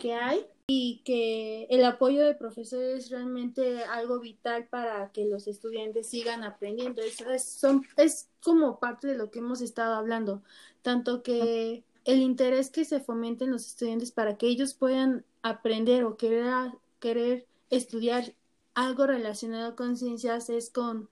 [0.00, 5.46] que hay y que el apoyo de profesores es realmente algo vital para que los
[5.46, 7.02] estudiantes sigan aprendiendo.
[7.02, 10.42] Es, son, es como parte de lo que hemos estado hablando,
[10.82, 16.04] tanto que el interés que se fomente en los estudiantes para que ellos puedan aprender
[16.04, 18.34] o querer, querer estudiar
[18.74, 21.08] algo relacionado con ciencias es con,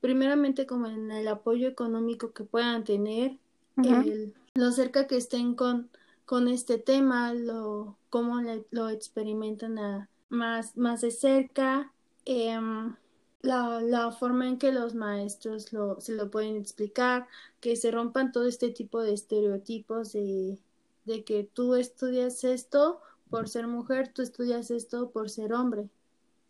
[0.00, 3.36] primeramente como en el apoyo económico que puedan tener,
[3.84, 5.88] el, lo cerca que estén con
[6.28, 11.90] con este tema, lo, cómo lo experimentan a, más, más de cerca,
[12.26, 12.94] em,
[13.40, 17.26] la, la, forma en que los maestros lo, se lo pueden explicar,
[17.60, 20.58] que se rompan todo este tipo de estereotipos de,
[21.06, 25.88] de que tú estudias esto por ser mujer, tú estudias esto por ser hombre.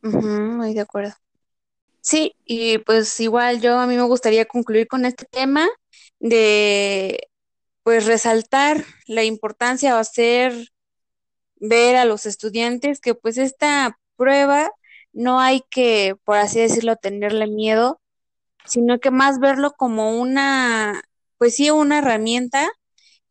[0.02, 1.14] muy de acuerdo.
[2.00, 5.68] Sí, y pues igual yo a mí me gustaría concluir con este tema
[6.20, 7.28] de
[7.82, 10.54] pues resaltar la importancia o hacer
[11.56, 14.70] ver a los estudiantes que pues esta prueba
[15.12, 18.00] no hay que, por así decirlo, tenerle miedo,
[18.64, 21.02] sino que más verlo como una,
[21.38, 22.70] pues sí, una herramienta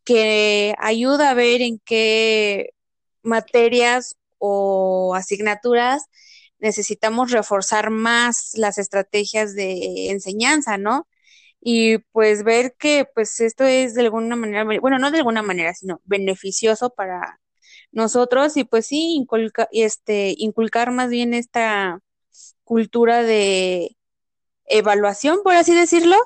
[0.03, 2.71] que ayuda a ver en qué
[3.27, 6.05] materias o asignaturas
[6.59, 11.07] necesitamos reforzar más las estrategias de enseñanza, ¿no?
[11.61, 15.73] y pues ver que pues esto es de alguna manera, bueno, no de alguna manera,
[15.73, 17.39] sino beneficioso para
[17.91, 21.99] nosotros y pues sí, inculca, este, inculcar más bien esta
[22.63, 23.97] cultura de
[24.65, 26.17] evaluación, por así decirlo,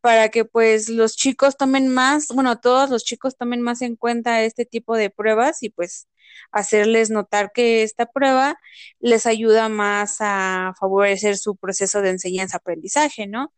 [0.00, 4.42] para que pues los chicos tomen más, bueno, todos los chicos tomen más en cuenta
[4.44, 6.08] este tipo de pruebas y pues
[6.52, 8.58] hacerles notar que esta prueba
[8.98, 13.52] les ayuda más a favorecer su proceso de enseñanza-aprendizaje, ¿no?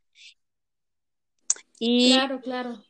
[1.79, 2.85] Y, claro, claro.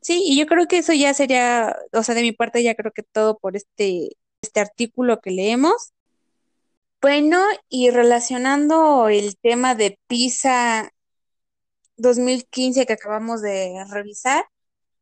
[0.00, 2.92] Sí, y yo creo que eso ya sería, o sea, de mi parte ya creo
[2.92, 5.92] que todo por este, este artículo que leemos.
[7.00, 7.38] Bueno,
[7.68, 10.93] y relacionando el tema de PISA
[11.96, 14.44] 2015 que acabamos de revisar,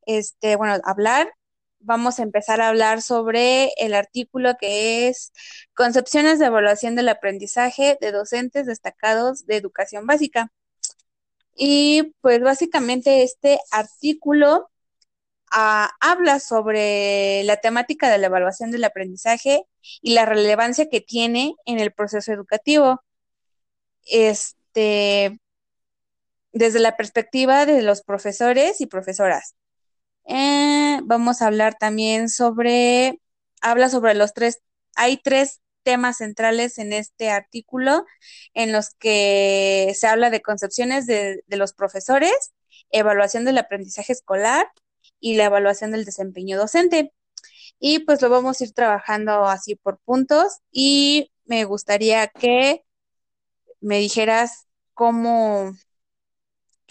[0.06, 1.32] este, bueno, hablar,
[1.80, 5.32] vamos a empezar a hablar sobre el artículo que es
[5.74, 10.52] Concepciones de evaluación del aprendizaje de docentes destacados de educación básica.
[11.54, 14.70] Y pues básicamente este artículo
[15.50, 19.64] ah, habla sobre la temática de la evaluación del aprendizaje
[20.00, 23.02] y la relevancia que tiene en el proceso educativo.
[24.06, 25.38] Este,
[26.52, 29.54] desde la perspectiva de los profesores y profesoras.
[30.26, 33.20] Eh, vamos a hablar también sobre,
[33.60, 34.60] habla sobre los tres,
[34.94, 38.06] hay tres temas centrales en este artículo
[38.54, 42.52] en los que se habla de concepciones de, los profesores,
[42.90, 44.68] evaluación del aprendizaje escolar
[45.20, 47.12] y la evaluación del desempeño docente.
[47.78, 52.84] Y pues lo vamos a ir trabajando así por puntos y me gustaría que
[53.80, 55.72] me dijeras cómo,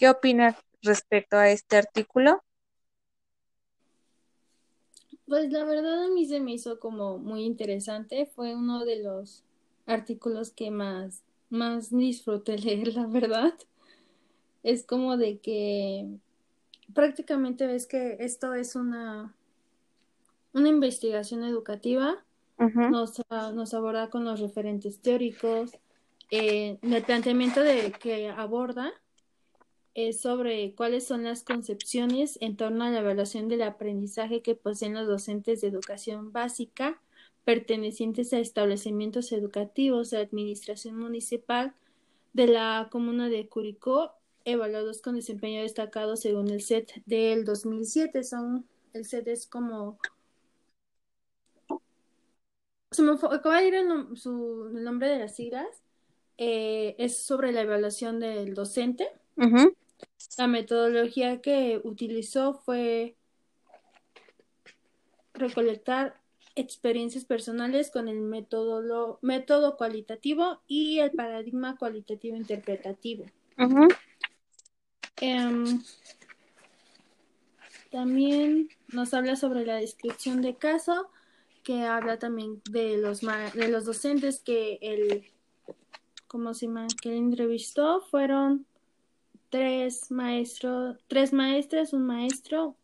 [0.02, 2.42] ¿Qué opinas respecto a este artículo?
[5.28, 8.26] Pues la verdad a mí se me hizo como muy interesante.
[8.26, 9.44] Fue uno de los
[9.86, 13.54] artículos que más, más disfruté leer, la verdad.
[14.64, 16.08] Es como de que
[16.92, 19.36] prácticamente ves que esto es una,
[20.52, 22.24] una investigación educativa.
[22.58, 23.22] nos,
[23.54, 25.70] nos, aborda con los referentes teóricos.
[26.32, 28.92] Eh, el planteamiento de que aborda
[29.94, 34.94] es sobre cuáles son las concepciones en torno a la evaluación del aprendizaje que poseen
[34.94, 37.00] los docentes de educación básica
[37.44, 41.74] pertenecientes a establecimientos educativos de administración municipal
[42.32, 44.12] de la comuna de Curicó,
[44.44, 48.22] evaluados con desempeño destacado según el SET del 2007.
[48.24, 49.98] Son, el SET es como...
[52.90, 55.66] Se me acaba de ir el, su, nombre de las siglas.
[56.38, 59.08] Eh, es sobre la evaluación del docente.
[60.38, 63.16] La metodología que utilizó fue
[65.34, 66.20] recolectar
[66.54, 73.24] experiencias personales con el método, método cualitativo y el paradigma cualitativo interpretativo.
[75.20, 75.82] Em,
[77.90, 81.10] también nos habla sobre la descripción de caso,
[81.62, 85.30] que habla también de los de los docentes que el
[86.26, 86.86] como se llama?
[87.00, 88.66] que entrevistó fueron
[89.52, 92.74] tres maestros, tres maestras, un maestro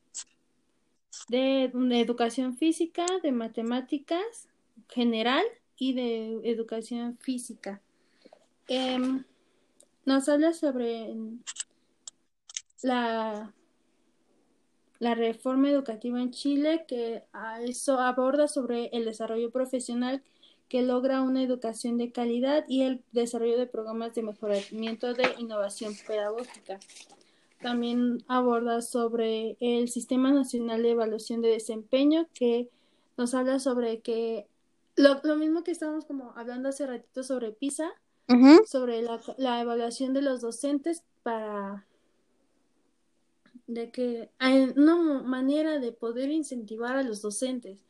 [1.30, 4.48] de, educación física, de matemáticas
[4.90, 5.42] general
[5.78, 7.80] y de educación física.
[8.66, 9.24] Em,
[10.04, 11.14] nos habla sobre
[12.82, 13.54] la,
[14.98, 17.24] la reforma educativa en Chile, que
[17.62, 20.22] eso aborda sobre el desarrollo profesional
[20.68, 25.94] que logra una educación de calidad y el desarrollo de programas de mejoramiento de innovación
[26.06, 26.78] pedagógica.
[27.60, 32.68] También aborda sobre el Sistema Nacional de Evaluación de Desempeño, que
[33.16, 34.46] nos habla sobre que
[34.96, 37.90] lo, mismo que estábamos como hablando hace ratito sobre PISA,
[38.66, 41.86] sobre la, la evaluación de los docentes para
[43.66, 47.84] de que hay una manera de poder incentivar a los docentes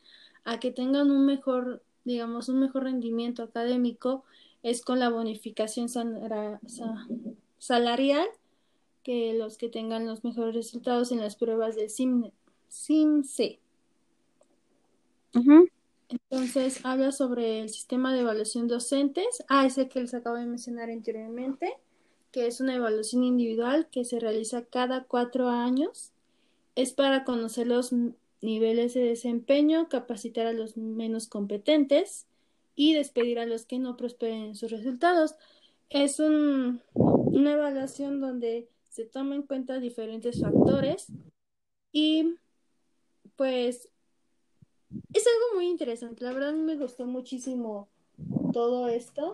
[0.44, 4.24] a que tengan un mejor digamos, un mejor rendimiento académico
[4.62, 5.88] es con la bonificación
[7.58, 8.26] salarial
[9.02, 12.30] que los que tengan los mejores resultados en las pruebas del SIM,
[12.68, 13.58] SIMC.
[16.08, 19.44] Entonces, habla sobre el sistema de evaluación docentes.
[19.48, 21.74] Ah, ese que les acabo de mencionar anteriormente,
[22.32, 26.12] que es una evaluación individual que se realiza cada cuatro años.
[26.74, 27.92] Es para conocer los
[28.40, 32.26] niveles de desempeño, capacitar a los menos competentes
[32.74, 35.34] y despedir a los que no prosperen en sus resultados.
[35.90, 36.80] Es una
[37.52, 41.06] evaluación donde se toma en cuenta diferentes factores
[41.92, 42.36] y
[43.36, 43.88] pues
[45.12, 46.24] es algo muy interesante.
[46.24, 47.88] La verdad me gustó muchísimo
[48.52, 49.32] todo esto,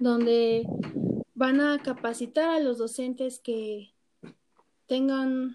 [0.00, 0.66] donde
[1.34, 3.92] van a capacitar a los docentes que
[4.86, 5.52] tengan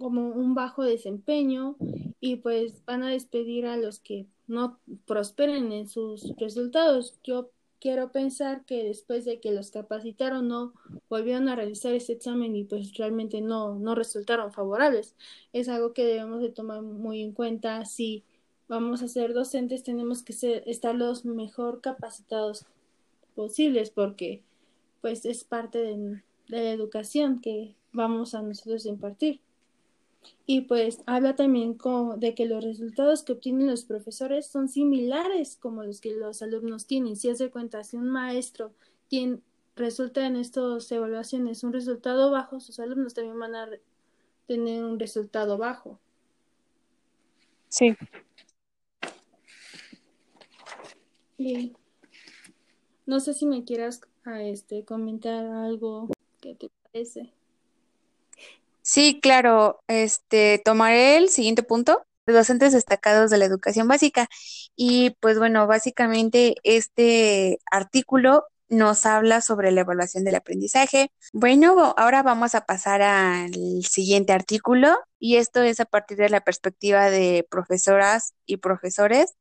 [0.00, 1.76] como un bajo desempeño
[2.20, 7.20] y pues van a despedir a los que no prosperen en sus resultados.
[7.22, 10.72] Yo quiero pensar que después de que los capacitaron no
[11.08, 15.14] volvieron a realizar ese examen y pues realmente no, no resultaron favorables.
[15.52, 17.84] Es algo que debemos de tomar muy en cuenta.
[17.84, 18.24] Si
[18.68, 22.64] vamos a ser docentes tenemos que ser, estar los mejor capacitados
[23.34, 24.42] posibles porque
[25.02, 29.40] pues es parte de, de la educación que vamos a nosotros impartir.
[30.46, 31.78] Y pues habla también
[32.16, 36.86] de que los resultados que obtienen los profesores son similares como los que los alumnos
[36.86, 37.16] tienen.
[37.16, 38.72] Si hace cuenta, si un maestro
[39.08, 39.40] tiene,
[39.76, 43.68] resulta en estas evaluaciones un resultado bajo, sus alumnos también van a
[44.46, 45.98] tener un resultado bajo.
[47.68, 47.96] Sí.
[51.38, 51.72] Y
[53.06, 56.08] no sé si me quieras a este comentar algo
[56.40, 57.32] que te parece.
[58.90, 59.84] Sí, claro.
[59.86, 64.26] Este, tomaré el siguiente punto, de docentes destacados de la educación básica.
[64.74, 71.12] Y pues bueno, básicamente este artículo nos habla sobre la evaluación del aprendizaje.
[71.32, 73.52] Bueno, ahora vamos a pasar al
[73.84, 79.34] siguiente artículo y esto es a partir de la perspectiva de profesoras y profesores.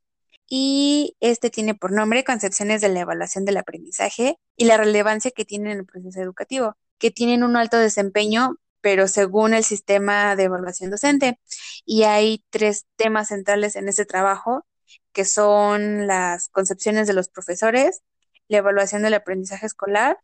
[0.47, 5.45] Y este tiene por nombre Concepciones de la evaluación del aprendizaje y la relevancia que
[5.45, 10.43] tiene en el proceso educativo, que tienen un alto desempeño pero según el sistema de
[10.43, 11.39] evaluación docente.
[11.85, 14.65] Y hay tres temas centrales en ese trabajo,
[15.13, 18.01] que son las concepciones de los profesores,
[18.47, 20.17] la evaluación del aprendizaje escolar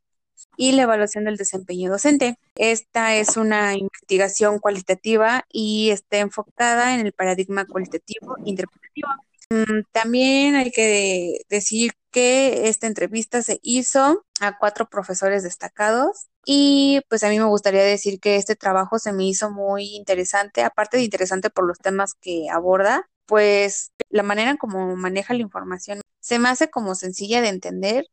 [0.57, 2.37] y la evaluación del desempeño docente.
[2.55, 9.09] Esta es una investigación cualitativa y está enfocada en el paradigma cualitativo interpretativo.
[9.49, 17.01] Mm, también hay que decir que esta entrevista se hizo a cuatro profesores destacados y
[17.09, 20.97] pues a mí me gustaría decir que este trabajo se me hizo muy interesante, aparte
[20.97, 26.39] de interesante por los temas que aborda, pues la manera como maneja la información se
[26.39, 28.05] me hace como sencilla de entender.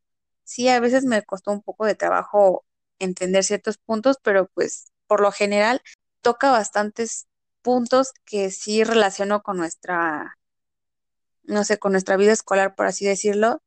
[0.44, 2.64] Sí, a veces me costó un poco de trabajo
[2.98, 5.80] entender ciertos puntos, pero pues por lo general
[6.20, 7.26] toca bastantes
[7.62, 10.36] puntos que sí relaciono con nuestra,
[11.44, 13.62] no sé, con nuestra vida escolar, por así decirlo.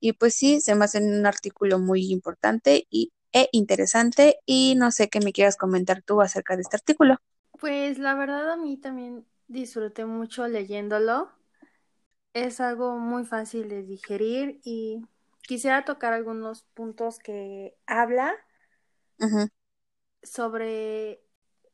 [0.00, 4.90] Y pues sí, se me hace un artículo muy importante y, e interesante y no
[4.90, 7.16] sé qué me quieras comentar tú acerca de este artículo.
[7.60, 11.30] Pues la verdad a mí también disfruté mucho leyéndolo.
[12.32, 15.02] Es algo muy fácil de digerir y
[15.42, 18.32] quisiera tocar algunos puntos que habla
[20.22, 21.22] sobre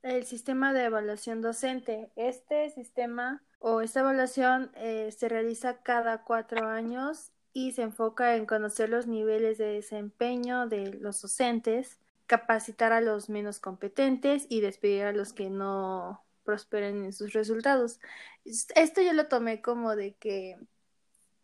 [0.03, 2.11] el sistema de evaluación docente.
[2.16, 8.47] Este sistema o esta evaluación eh, se realiza cada cuatro años y se enfoca en
[8.47, 15.05] conocer los niveles de desempeño de los docentes, capacitar a los menos competentes y despedir
[15.05, 17.99] a los que no prosperen en sus resultados.
[18.45, 20.59] Esto yo lo tomé como de que,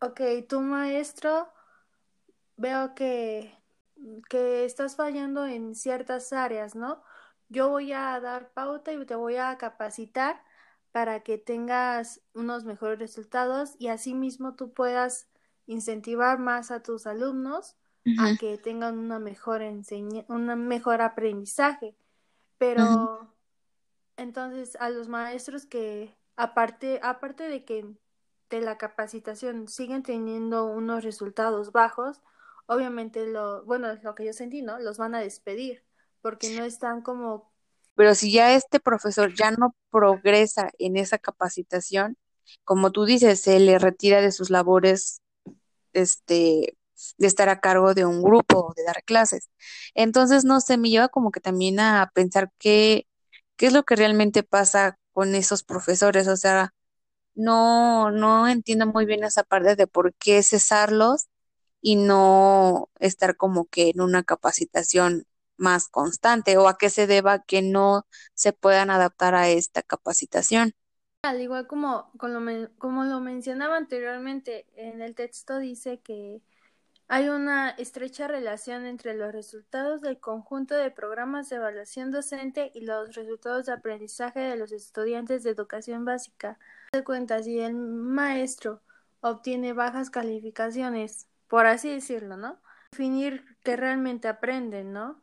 [0.00, 1.48] ok, tu maestro,
[2.56, 3.58] veo que,
[4.28, 7.02] que estás fallando en ciertas áreas, ¿no?
[7.48, 10.42] Yo voy a dar pauta y te voy a capacitar
[10.92, 15.28] para que tengas unos mejores resultados y asimismo tú puedas
[15.66, 17.76] incentivar más a tus alumnos
[18.18, 21.96] a que tengan una mejor enseña un mejor aprendizaje.
[22.58, 23.32] Pero
[24.16, 27.86] entonces, a los maestros que, aparte, aparte de que
[28.50, 32.22] de la capacitación siguen teniendo unos resultados bajos,
[32.66, 34.78] obviamente lo, bueno, es lo que yo sentí, ¿no?
[34.78, 35.84] Los van a despedir
[36.20, 37.51] porque no están como...
[37.94, 42.16] Pero si ya este profesor ya no progresa en esa capacitación,
[42.64, 45.20] como tú dices, se le retira de sus labores,
[45.92, 46.76] este,
[47.18, 49.50] de estar a cargo de un grupo, de dar clases.
[49.94, 53.06] Entonces, no sé, me lleva como que también a pensar que
[53.56, 56.74] qué es lo que realmente pasa con esos profesores, o sea,
[57.34, 61.28] no, no entiendo muy bien esa parte de por qué cesarlos
[61.80, 65.26] y no estar como que en una capacitación
[65.62, 70.74] más constante o a qué se deba que no se puedan adaptar a esta capacitación.
[71.22, 72.10] Al igual como,
[72.78, 76.42] como lo mencionaba anteriormente, en el texto dice que
[77.06, 82.86] hay una estrecha relación entre los resultados del conjunto de programas de evaluación docente y
[82.86, 86.58] los resultados de aprendizaje de los estudiantes de educación básica.
[86.92, 88.80] De cuenta, si el maestro
[89.20, 92.58] obtiene bajas calificaciones, por así decirlo, ¿no?
[92.92, 95.20] Definir que realmente aprenden, ¿no?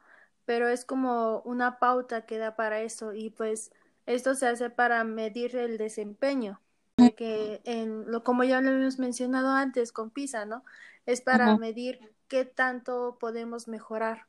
[0.50, 3.72] Pero es como una pauta que da para eso y pues
[4.08, 6.60] esto se hace para medir el desempeño
[7.16, 10.64] que en lo como ya lo hemos mencionado antes con PISA, ¿no?
[11.06, 14.26] Es para medir qué tanto podemos mejorar.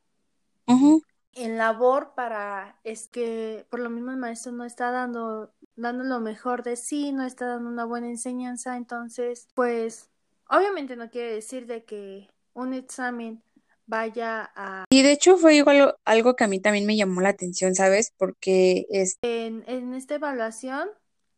[0.66, 6.20] En labor para es que por lo mismo el maestro no está dando dando lo
[6.20, 10.10] mejor de sí, no está dando una buena enseñanza, entonces, pues
[10.50, 13.42] obviamente no quiere decir de que un examen
[13.90, 14.84] vaya a...
[14.88, 18.14] Y de hecho fue igual algo que a mí también me llamó la atención, ¿sabes?
[18.16, 19.18] Porque es...
[19.22, 20.88] En, en esta evaluación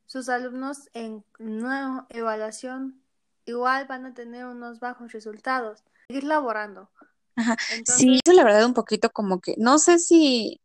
[0.07, 3.03] sus alumnos en nueva evaluación
[3.47, 5.83] igual van a tener unos bajos resultados.
[6.07, 6.91] Seguir laborando.
[7.35, 7.57] Ajá.
[7.87, 10.61] Sí, eso la verdad un poquito como que, no sé si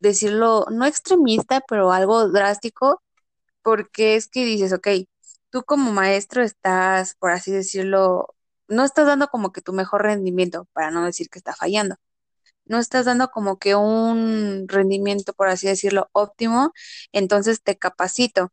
[0.00, 3.02] decirlo, no extremista, pero algo drástico,
[3.62, 4.88] porque es que dices, ok,
[5.48, 8.34] tú como maestro estás, por así decirlo,
[8.70, 11.96] no estás dando como que tu mejor rendimiento, para no decir que está fallando.
[12.64, 16.72] No estás dando como que un rendimiento, por así decirlo, óptimo,
[17.12, 18.52] entonces te capacito.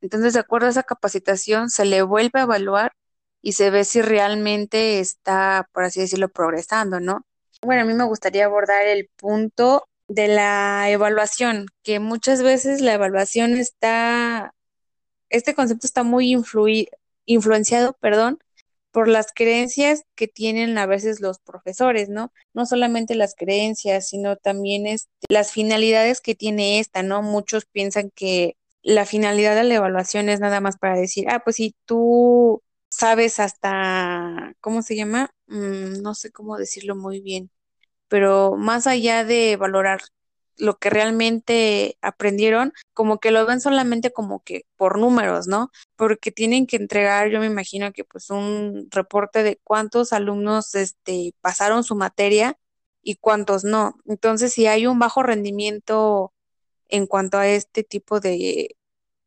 [0.00, 2.92] Entonces, de acuerdo a esa capacitación, se le vuelve a evaluar
[3.42, 7.24] y se ve si realmente está, por así decirlo, progresando, ¿no?
[7.62, 12.94] Bueno, a mí me gustaría abordar el punto de la evaluación, que muchas veces la
[12.94, 14.52] evaluación está,
[15.30, 16.36] este concepto está muy
[17.24, 18.38] influenciado, perdón,
[18.96, 22.32] por las creencias que tienen a veces los profesores, ¿no?
[22.54, 27.20] No solamente las creencias, sino también este, las finalidades que tiene esta, ¿no?
[27.20, 31.56] Muchos piensan que la finalidad de la evaluación es nada más para decir, ah, pues
[31.56, 35.28] si tú sabes hasta, ¿cómo se llama?
[35.46, 37.50] Mm, no sé cómo decirlo muy bien,
[38.08, 40.00] pero más allá de valorar
[40.58, 45.70] lo que realmente aprendieron, como que lo ven solamente como que por números, ¿no?
[45.96, 51.34] Porque tienen que entregar, yo me imagino que pues un reporte de cuántos alumnos este
[51.40, 52.58] pasaron su materia
[53.02, 53.96] y cuántos no.
[54.06, 56.32] Entonces, si hay un bajo rendimiento
[56.88, 58.76] en cuanto a este tipo de,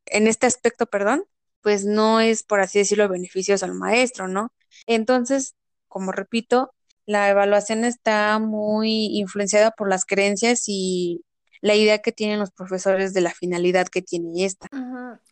[0.06, 1.26] en este aspecto, perdón,
[1.62, 4.54] pues no es, por así decirlo, beneficioso al maestro, ¿no?
[4.88, 5.56] Entonces,
[5.88, 6.74] como repito,
[7.10, 11.26] la evaluación está muy influenciada por las creencias y
[11.60, 14.68] la idea que tienen los profesores de la finalidad que tiene esta.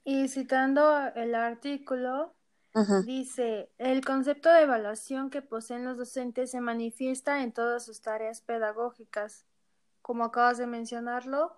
[0.03, 2.33] Y citando el artículo,
[3.05, 8.41] dice, el concepto de evaluación que poseen los docentes se manifiesta en todas sus tareas
[8.41, 9.45] pedagógicas,
[10.01, 11.55] como acabas de mencionarlo,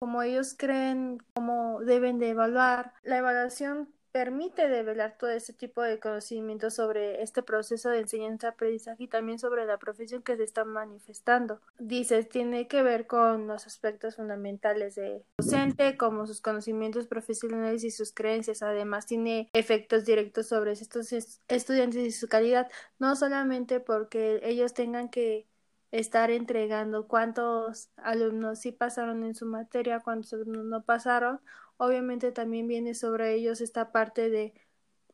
[0.00, 2.94] como ellos creen cómo deben de evaluar.
[3.02, 9.08] La evaluación permite develar todo este tipo de conocimientos sobre este proceso de enseñanza-aprendizaje y
[9.08, 11.60] también sobre la profesión que se está manifestando.
[11.78, 17.90] Dice, tiene que ver con los aspectos fundamentales de docente, como sus conocimientos profesionales y
[17.90, 18.62] sus creencias.
[18.62, 21.12] Además, tiene efectos directos sobre estos
[21.48, 25.46] estudiantes y su calidad, no solamente porque ellos tengan que
[25.92, 31.40] estar entregando cuántos alumnos sí pasaron en su materia, cuántos alumnos no pasaron.
[31.76, 34.54] Obviamente también viene sobre ellos esta parte de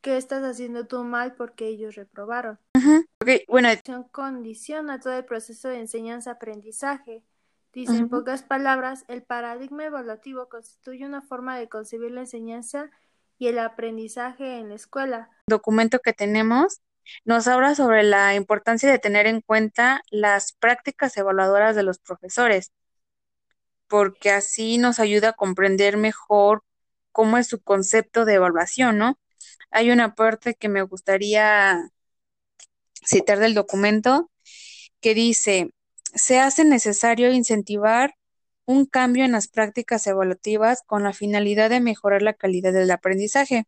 [0.00, 2.58] qué estás haciendo tú mal porque ellos reprobaron.
[3.20, 3.68] Okay, bueno.
[4.12, 7.24] Condiciona todo el proceso de enseñanza-aprendizaje.
[7.72, 12.90] Dice en pocas palabras, el paradigma evaluativo constituye una forma de concebir la enseñanza
[13.36, 15.30] y el aprendizaje en la escuela.
[15.46, 16.80] Documento que tenemos
[17.24, 22.72] nos habla sobre la importancia de tener en cuenta las prácticas evaluadoras de los profesores,
[23.88, 26.64] porque así nos ayuda a comprender mejor
[27.12, 29.18] cómo es su concepto de evaluación, ¿no?
[29.70, 31.90] Hay una parte que me gustaría
[33.04, 34.30] citar del documento
[35.00, 35.72] que dice,
[36.14, 38.14] se hace necesario incentivar
[38.66, 43.64] un cambio en las prácticas evaluativas con la finalidad de mejorar la calidad del aprendizaje.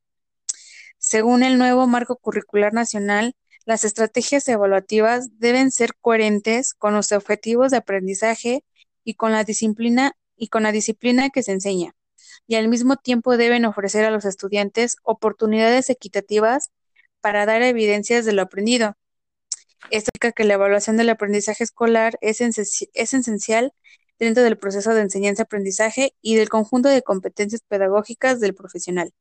[1.11, 3.34] Según el nuevo marco curricular nacional,
[3.64, 8.62] las estrategias evaluativas deben ser coherentes con los objetivos de aprendizaje
[9.02, 10.14] y con la disciplina
[11.34, 11.96] que se enseña,
[12.46, 16.70] y al mismo tiempo deben ofrecer a los estudiantes oportunidades equitativas
[17.20, 18.94] para dar evidencias de lo aprendido.
[19.90, 23.72] Esto significa que la evaluación del aprendizaje escolar es, es esencial
[24.20, 29.12] dentro del proceso de enseñanza-aprendizaje y del conjunto de competencias pedagógicas del profesional.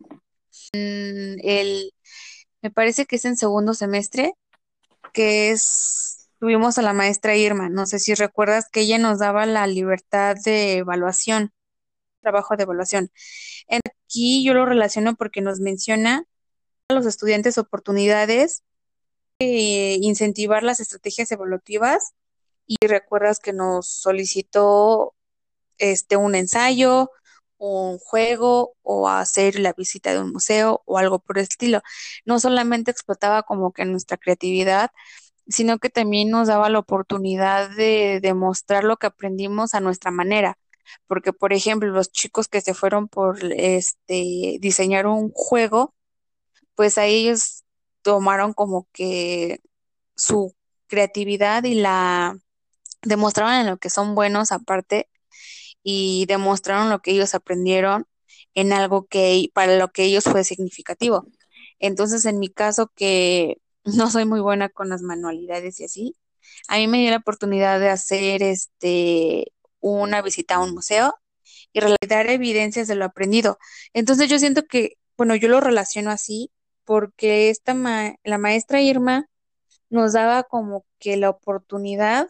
[0.74, 1.94] El,
[2.62, 4.34] me parece que es en segundo semestre,
[5.14, 9.46] que es, tuvimos a la maestra Irma, no sé si recuerdas que ella nos daba
[9.46, 11.52] la libertad de evaluación,
[12.22, 13.12] trabajo de evaluación.
[13.70, 16.26] Aquí yo lo relaciono porque nos menciona
[16.90, 18.64] a los estudiantes oportunidades
[19.40, 22.14] de incentivar las estrategias evaluativas
[22.68, 25.16] y recuerdas que nos solicitó
[25.78, 27.12] este un ensayo,
[27.60, 31.82] un juego o hacer la visita de un museo o algo por el estilo.
[32.26, 34.92] No solamente explotaba como que nuestra creatividad,
[35.48, 40.58] sino que también nos daba la oportunidad de demostrar lo que aprendimos a nuestra manera.
[41.08, 45.96] Porque, por ejemplo, los chicos que se fueron por este diseñar un juego,
[46.76, 47.64] pues a ellos
[48.02, 49.62] tomaron como que
[50.16, 50.56] su
[50.88, 52.38] creatividad y la
[53.04, 55.10] demostraron en lo que son buenos aparte
[55.84, 58.08] y demostraron lo que ellos aprendieron
[58.54, 61.28] en algo que para lo que ellos fue significativo.
[61.80, 66.16] Entonces, en mi caso, que no soy muy buena con las manualidades y así,
[66.68, 69.52] a mí me dio la oportunidad de hacer este
[69.82, 71.16] una visita a un museo
[71.74, 73.58] y realizar evidencias de lo aprendido.
[73.94, 76.52] Entonces, yo siento que, bueno, yo lo relaciono así
[76.86, 77.74] porque esta
[78.24, 79.30] la maestra Irma
[79.90, 82.30] nos daba como que la oportunidad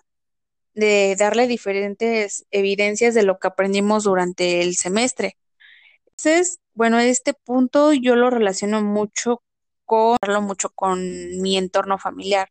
[0.80, 5.38] de darle diferentes evidencias de lo que aprendimos durante el semestre.
[6.08, 9.44] Entonces, bueno, este punto yo lo relaciono mucho
[9.86, 11.02] con, mucho con
[11.42, 12.50] mi entorno familiar.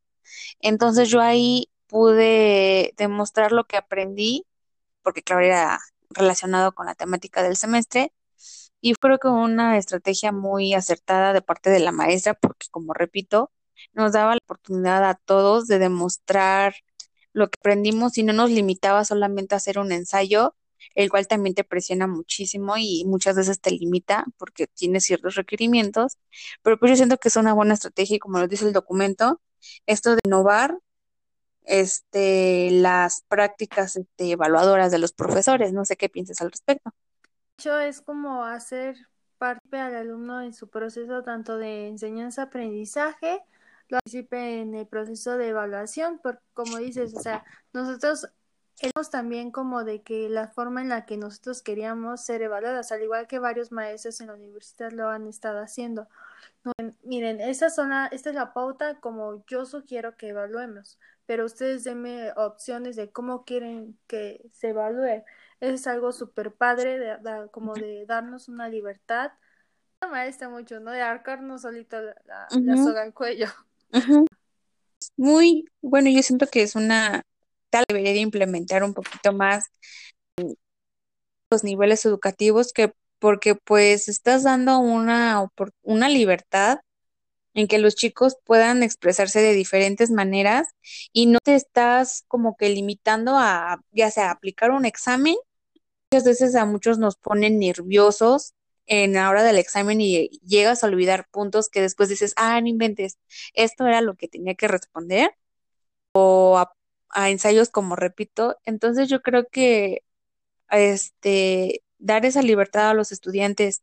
[0.60, 4.46] Entonces yo ahí pude demostrar lo que aprendí,
[5.02, 8.12] porque claro, era relacionado con la temática del semestre,
[8.80, 13.52] y creo que una estrategia muy acertada de parte de la maestra, porque como repito,
[13.92, 16.74] nos daba la oportunidad a todos de demostrar
[17.32, 20.54] lo que aprendimos y no nos limitaba solamente a hacer un ensayo,
[20.94, 26.18] el cual también te presiona muchísimo y muchas veces te limita porque tiene ciertos requerimientos,
[26.62, 29.40] pero pues yo siento que es una buena estrategia y como lo dice el documento,
[29.86, 30.78] esto de innovar
[31.62, 36.90] este las prácticas este, evaluadoras de los profesores, no sé qué piensas al respecto.
[37.58, 38.96] Hecho es como hacer
[39.36, 43.40] parte al alumno en su proceso tanto de enseñanza-aprendizaje,
[43.88, 48.28] participe en el proceso de evaluación, porque como dices, o sea, nosotros
[48.80, 53.02] éramos también como de que la forma en la que nosotros queríamos ser evaluados, al
[53.02, 56.08] igual que varios maestros en la universidad lo han estado haciendo.
[57.02, 62.32] miren, esta zona, esta es la pauta como yo sugiero que evaluemos, pero ustedes denme
[62.36, 65.24] opciones de cómo quieren que se evalúe.
[65.60, 69.32] Es algo súper padre, de, como de darnos una libertad.
[70.00, 70.92] Me molesta mucho, ¿no?
[70.92, 73.48] De arcarnos solito la, soga al cuello.
[75.16, 77.22] Muy, bueno, yo siento que es una,
[77.70, 79.66] tal debería de implementar un poquito más
[81.50, 85.44] los niveles educativos que porque pues estás dando una,
[85.82, 86.78] una libertad
[87.54, 90.68] en que los chicos puedan expresarse de diferentes maneras
[91.12, 95.34] y no te estás como que limitando a ya sea aplicar un examen.
[96.10, 98.52] Muchas veces a muchos nos ponen nerviosos
[98.88, 102.68] en la hora del examen y llegas a olvidar puntos que después dices, ah, no
[102.68, 103.18] inventes,
[103.54, 105.32] esto era lo que tenía que responder
[106.12, 106.72] o a,
[107.10, 108.58] a ensayos como repito.
[108.64, 110.02] Entonces yo creo que
[110.70, 113.82] este dar esa libertad a los estudiantes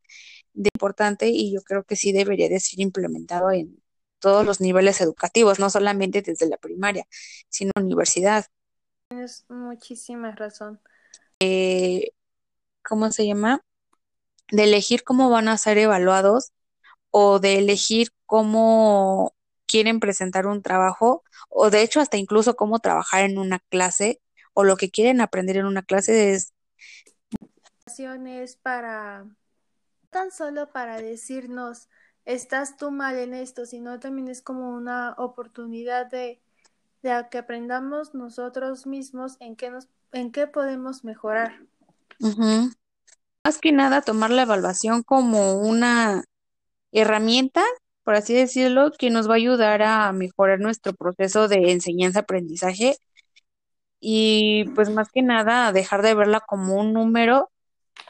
[0.53, 3.81] de importante y yo creo que sí debería de ser implementado en
[4.19, 7.05] todos los niveles educativos, no solamente desde la primaria,
[7.49, 8.45] sino universidad.
[9.09, 10.79] Tienes muchísima razón.
[11.39, 12.11] Eh,
[12.83, 13.61] ¿Cómo se llama?
[14.49, 16.51] De elegir cómo van a ser evaluados
[17.11, 19.33] o de elegir cómo
[19.67, 24.21] quieren presentar un trabajo o de hecho hasta incluso cómo trabajar en una clase
[24.53, 26.53] o lo que quieren aprender en una clase es
[28.57, 29.25] para
[30.09, 31.89] tan solo para decirnos
[32.25, 36.41] estás tú mal en esto, sino también es como una oportunidad de,
[37.03, 41.61] de que aprendamos nosotros mismos en qué nos en qué podemos mejorar.
[43.45, 46.23] Más que nada tomar la evaluación como una
[46.91, 47.63] herramienta,
[48.03, 52.97] por así decirlo, que nos va a ayudar a mejorar nuestro proceso de enseñanza-aprendizaje
[53.99, 57.51] y pues más que nada dejar de verla como un número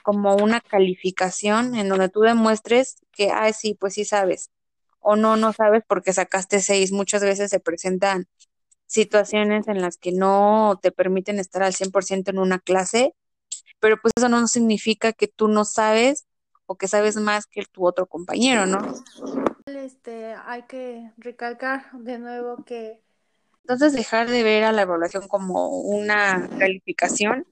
[0.04, 4.52] como una calificación en donde tú demuestres que, ah, sí, pues sí sabes,
[5.00, 6.94] o no, no sabes porque sacaste seis.
[6.94, 8.28] Muchas veces se presentan
[8.88, 13.16] situaciones en las que no te permiten estar al 100% en una clase,
[13.80, 16.26] pero pues eso no significa que tú no sabes
[16.66, 18.80] o que sabes más que tu otro compañero, ¿no?
[19.66, 23.02] Este, hay que recalcar de nuevo que...
[23.62, 27.48] Entonces dejar de ver a la evaluación como una calificación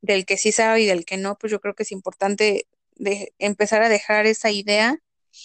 [0.00, 3.32] del que sí sabe y del que no, pues yo creo que es importante de
[3.38, 4.98] empezar a dejar esa idea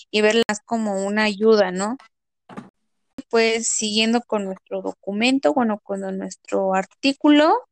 [0.09, 1.97] y verlas como una ayuda, ¿no?
[3.29, 7.67] Pues siguiendo con nuestro documento, bueno, con nuestro artículo,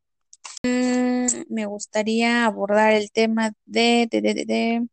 [0.64, 4.88] me gustaría abordar el tema de, de,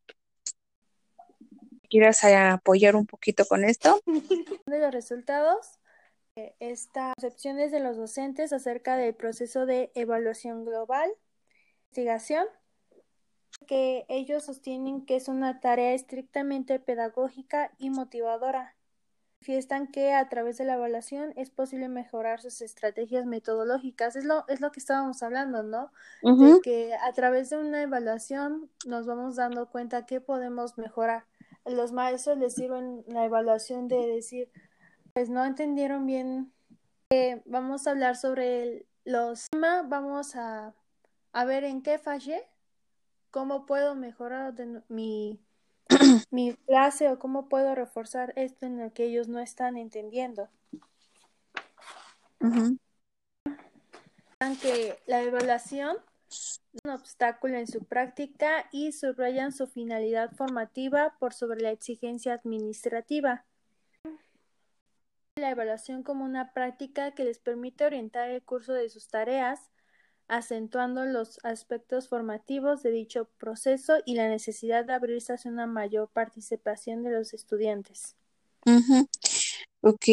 [1.88, 4.00] ¿Quieras apoyar un poquito con esto?
[4.66, 5.78] De los resultados,
[6.60, 11.10] estas concepciones de los docentes acerca del proceso de evaluación global
[11.96, 12.46] investigación
[13.66, 18.75] que ellos sostienen que es una tarea estrictamente pedagógica y motivadora.
[19.40, 24.16] Manifiestan que a través de la evaluación es posible mejorar sus estrategias metodológicas.
[24.16, 25.92] Es lo, es lo que estábamos hablando, ¿no?
[26.22, 31.26] De que a través de una evaluación nos vamos dando cuenta que podemos mejorar.
[31.64, 34.50] A los maestros les sirven la evaluación de decir,
[35.12, 36.52] pues no entendieron bien.
[37.10, 40.74] Eh, vamos a hablar sobre los temas, vamos a
[41.36, 42.48] a ver en qué fallé,
[43.30, 44.54] cómo puedo mejorar
[44.88, 45.38] mi,
[46.30, 50.48] mi clase o cómo puedo reforzar esto en el que ellos no están entendiendo.
[54.40, 55.96] Aunque la evaluación
[56.28, 62.34] es un obstáculo en su práctica y subrayan su finalidad formativa por sobre la exigencia
[62.34, 63.44] administrativa.
[65.36, 69.70] La evaluación como una práctica que les permite orientar el curso de sus tareas
[70.28, 76.08] acentuando los aspectos formativos de dicho proceso y la necesidad de abrirse hacia una mayor
[76.12, 78.16] participación de los estudiantes.
[79.80, 80.04] Ok,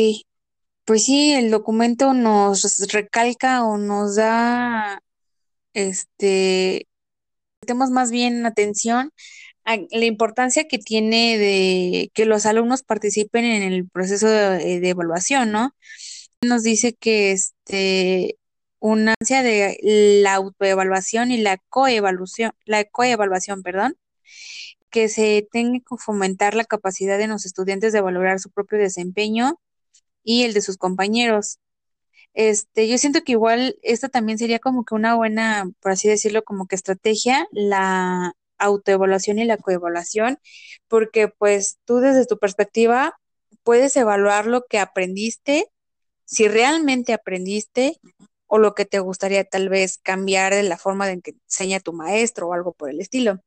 [0.85, 5.01] pues sí, el documento nos recalca o nos da,
[5.73, 6.87] este,
[7.61, 9.11] tenemos más bien atención
[9.65, 15.51] a la importancia que tiene de que los alumnos participen en el proceso de evaluación,
[15.51, 15.73] ¿no?
[16.41, 18.37] Nos dice que este
[18.83, 19.77] una de
[20.21, 23.95] la autoevaluación y la coevaluación, la coevaluación, perdón,
[24.89, 29.57] que se tenga que fomentar la capacidad de los estudiantes de valorar su propio desempeño
[30.21, 31.59] y el de sus compañeros.
[32.33, 36.43] Este, yo siento que igual esta también sería como que una buena, por así decirlo,
[36.43, 40.39] como que estrategia, la autoevaluación y la coevaluación,
[40.89, 43.17] porque pues tú desde tu perspectiva
[43.63, 45.67] puedes evaluar lo que aprendiste,
[46.25, 47.97] si realmente aprendiste
[48.53, 51.91] o lo que te gustaría tal vez cambiar de la forma en que enseña tu
[51.91, 53.39] maestro o algo por el estilo.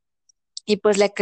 [0.64, 1.12] Y pues la,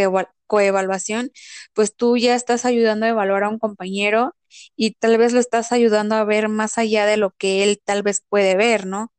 [0.47, 1.32] coevaluación,
[1.74, 4.35] pues tú ya estás ayudando a evaluar a un compañero
[4.74, 8.03] y tal vez lo estás ayudando a ver más allá de lo que él tal
[8.03, 9.12] vez puede ver, ¿no?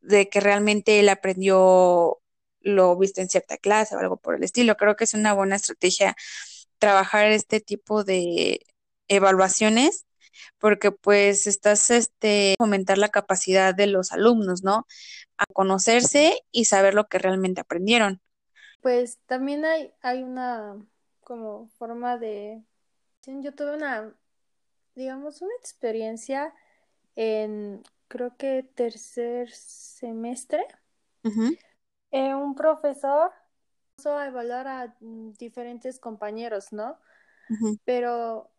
[0.00, 2.20] De que realmente él aprendió
[2.60, 4.76] lo visto en cierta clase o algo por el estilo.
[4.76, 6.14] Creo que es una buena estrategia
[6.78, 8.60] trabajar este tipo de
[9.08, 10.06] evaluaciones
[10.58, 14.86] porque pues estás este fomentar la capacidad de los alumnos, ¿no?
[15.38, 18.20] A conocerse y saber lo que realmente aprendieron.
[18.80, 20.76] Pues también hay, hay una
[21.20, 22.62] como forma de
[23.26, 24.12] yo tuve una
[24.94, 26.52] digamos una experiencia
[27.16, 30.66] en creo que tercer semestre.
[32.10, 33.32] Eh, un profesor
[33.96, 36.98] puso a evaluar a diferentes compañeros, ¿no?
[37.84, 38.50] Pero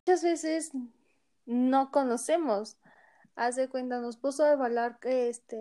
[0.00, 0.72] muchas veces
[1.48, 2.76] no conocemos.
[3.34, 5.56] Hace cuenta, nos puso a evaluar este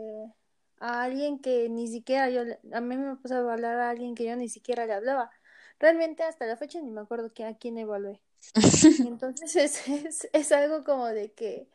[0.80, 4.26] a alguien que ni siquiera yo, a mí me puso a evaluar a alguien que
[4.26, 5.32] yo ni siquiera le hablaba.
[5.80, 8.22] Realmente hasta la fecha ni me acuerdo que, a quién evalué.
[9.00, 9.56] Entonces
[9.88, 11.68] es, es, algo como de que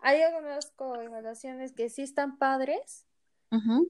[0.00, 3.04] hay algunas evaluaciones que sí están padres,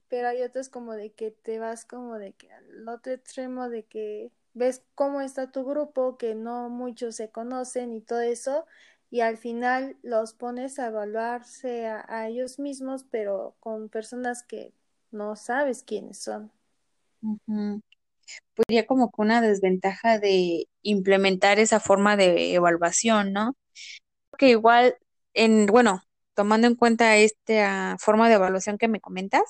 [0.07, 3.83] pero hay otras como de que te vas como de que al otro extremo de
[3.83, 8.65] que ves cómo está tu grupo, que no muchos se conocen y todo eso,
[9.09, 14.73] y al final los pones a evaluarse a, ellos mismos, pero con personas que
[15.11, 16.51] no sabes quiénes son.
[17.21, 23.55] Pues ya como que una desventaja de implementar esa forma de evaluación, ¿no?
[24.37, 24.97] Que igual,
[25.33, 26.01] en, bueno,
[26.33, 29.43] tomando en cuenta esta forma de evaluación que me comentas,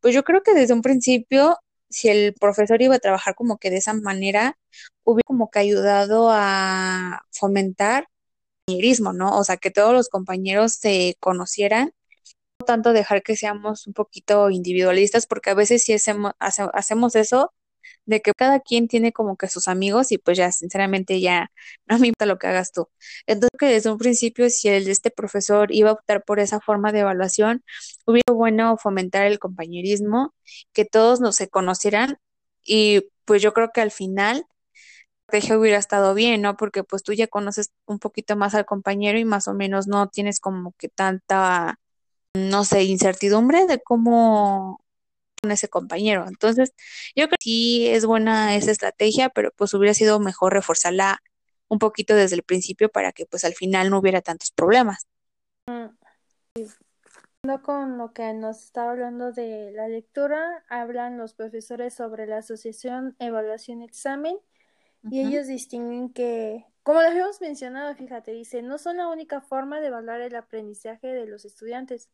[0.00, 1.58] pues yo creo que desde un principio,
[1.90, 4.56] si el profesor iba a trabajar como que de esa manera,
[5.04, 8.08] hubiera como que ayudado a fomentar
[9.14, 9.38] ¿no?
[9.38, 11.92] O sea, que todos los compañeros se conocieran,
[12.60, 17.54] no tanto dejar que seamos un poquito individualistas, porque a veces sí hacemos, hacemos eso,
[18.06, 21.50] de que cada quien tiene como que sus amigos y pues ya sinceramente ya
[21.86, 22.88] no me importa lo que hagas tú.
[23.26, 26.92] Entonces que desde un principio si el, este profesor iba a optar por esa forma
[26.92, 27.64] de evaluación,
[28.06, 30.34] hubiera bueno fomentar el compañerismo,
[30.72, 32.18] que todos nos se conocieran
[32.64, 34.46] y pues yo creo que al final
[35.28, 36.56] estrategia hubiera estado bien, ¿no?
[36.56, 40.08] Porque pues tú ya conoces un poquito más al compañero y más o menos no
[40.08, 41.78] tienes como que tanta,
[42.34, 44.80] no sé, incertidumbre de cómo
[45.42, 46.24] con ese compañero.
[46.26, 46.72] Entonces,
[47.14, 51.20] yo creo que sí es buena esa estrategia, pero pues hubiera sido mejor reforzarla
[51.68, 55.06] un poquito desde el principio para que pues al final no hubiera tantos problemas.
[57.62, 63.14] Con lo que nos está hablando de la lectura, hablan los profesores sobre la asociación
[63.18, 64.38] evaluación-examen
[65.10, 69.80] y ellos distinguen que, como lo habíamos mencionado, fíjate, dice, no son la única forma
[69.80, 72.08] de evaluar el aprendizaje de los estudiantes.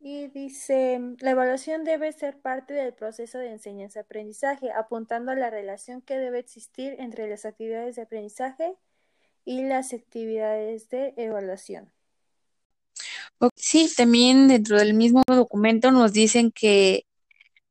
[0.00, 6.02] Y dice, la evaluación debe ser parte del proceso de enseñanza-aprendizaje, apuntando a la relación
[6.02, 8.74] que debe existir entre las actividades de aprendizaje
[9.44, 11.92] y las actividades de evaluación.
[13.56, 17.06] Sí, también dentro del mismo documento nos dicen que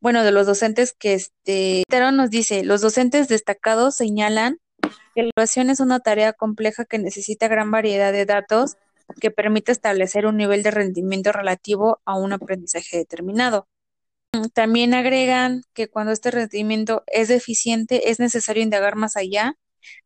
[0.01, 4.57] bueno, de los docentes que este, nos dice, los docentes destacados señalan
[5.13, 8.77] que la evaluación es una tarea compleja que necesita gran variedad de datos
[9.19, 13.67] que permite establecer un nivel de rendimiento relativo a un aprendizaje determinado.
[14.53, 19.55] También agregan que cuando este rendimiento es deficiente es necesario indagar más allá,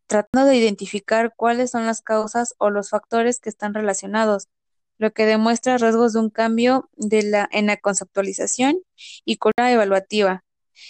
[0.08, 4.48] tratando de identificar cuáles son las causas o los factores que están relacionados,
[4.98, 8.82] lo que demuestra rasgos de un cambio de la, en la conceptualización
[9.26, 10.44] y cultura evaluativa.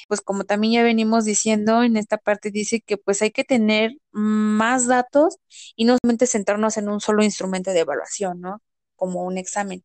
[0.07, 3.97] Pues como también ya venimos diciendo, en esta parte dice que pues hay que tener
[4.11, 5.37] más datos
[5.75, 8.61] y no solamente centrarnos en un solo instrumento de evaluación, ¿no?
[8.95, 9.83] Como un examen.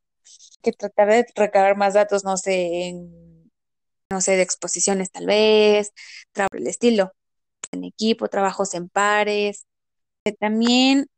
[0.63, 3.51] Que tratar de recabar más datos, no sé, en,
[4.11, 5.93] no sé, de exposiciones tal vez,
[6.33, 7.13] trabajo el estilo,
[7.73, 9.67] en equipo, trabajos en pares.
[10.39, 11.09] También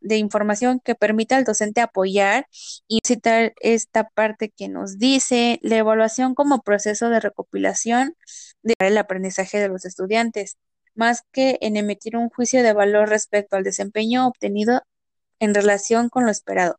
[0.00, 2.46] de información que permita al docente apoyar
[2.88, 8.16] y citar esta parte que nos dice la evaluación como proceso de recopilación
[8.62, 10.58] del aprendizaje de los estudiantes,
[10.94, 14.82] más que en emitir un juicio de valor respecto al desempeño obtenido
[15.40, 16.78] en relación con lo esperado.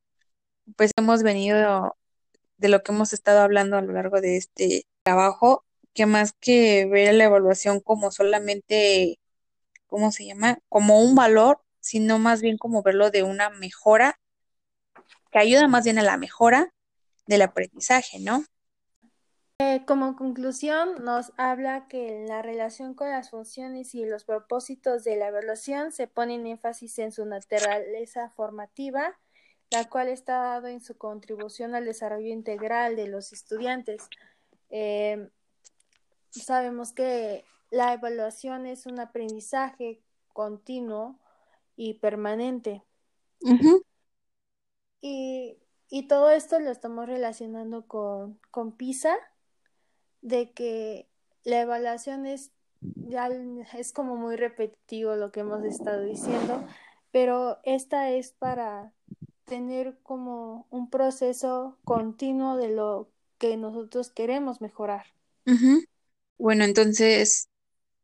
[0.78, 1.96] Pues hemos venido
[2.58, 6.86] de lo que hemos estado hablando a lo largo de este trabajo, que más que
[6.86, 9.20] ver la evaluación como solamente,
[9.88, 10.60] ¿cómo se llama?
[10.70, 14.20] Como un valor, sino más bien como verlo de una mejora,
[15.32, 16.74] que ayuda más bien a la mejora
[17.28, 18.44] del aprendizaje, ¿no?
[19.60, 25.16] Eh, como conclusión, nos habla que la relación con las funciones y los propósitos de
[25.16, 29.16] la evaluación se ponen énfasis en su naturaleza formativa,
[29.70, 34.10] la cual está dado en su contribución al desarrollo integral de los estudiantes.
[34.72, 35.30] Eh,
[36.32, 40.02] sabemos que la evaluación es un aprendizaje
[40.34, 41.20] continuo
[41.76, 42.84] y permanente.
[45.02, 45.58] y,
[45.90, 49.16] y, todo esto lo estamos relacionando con, con PISA,
[50.22, 51.08] de que
[51.44, 52.52] la evaluación es
[53.08, 53.30] ya
[53.78, 56.66] es como muy repetitivo lo que hemos estado diciendo,
[57.12, 58.92] pero esta es para
[59.46, 65.06] tener como un proceso continuo de lo que nosotros queremos mejorar.
[66.38, 67.48] Bueno, entonces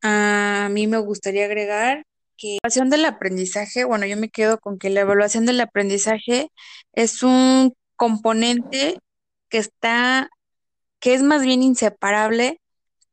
[0.01, 2.05] a mí me gustaría agregar
[2.41, 6.51] que la evaluación del aprendizaje, bueno, yo me quedo con que la evaluación del aprendizaje
[6.93, 8.97] es un componente
[9.49, 10.29] que está,
[10.99, 12.59] que es más bien inseparable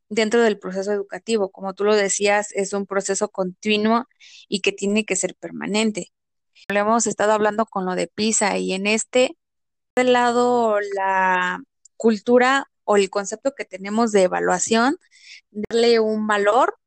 [0.09, 1.51] dentro del proceso educativo.
[1.51, 4.07] Como tú lo decías, es un proceso continuo
[4.49, 6.09] y que tiene que ser permanente.
[6.68, 9.37] Lo hemos estado hablando con lo de PISA y en este
[9.97, 11.61] lado la
[11.97, 14.97] cultura o el concepto que tenemos de evaluación,
[15.51, 16.79] darle un valor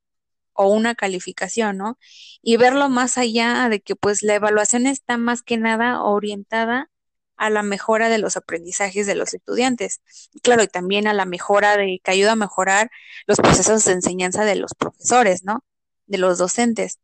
[0.62, 1.98] o una calificación, ¿no?
[2.42, 6.90] Y verlo más allá de que pues la evaluación está más que nada orientada
[7.38, 10.02] a la mejora de los aprendizajes de los estudiantes.
[10.44, 12.92] Claro, y también a la mejora de, que ayuda a mejorar
[13.26, 15.64] los procesos de enseñanza de los profesores, ¿no?
[16.06, 17.00] De los docentes.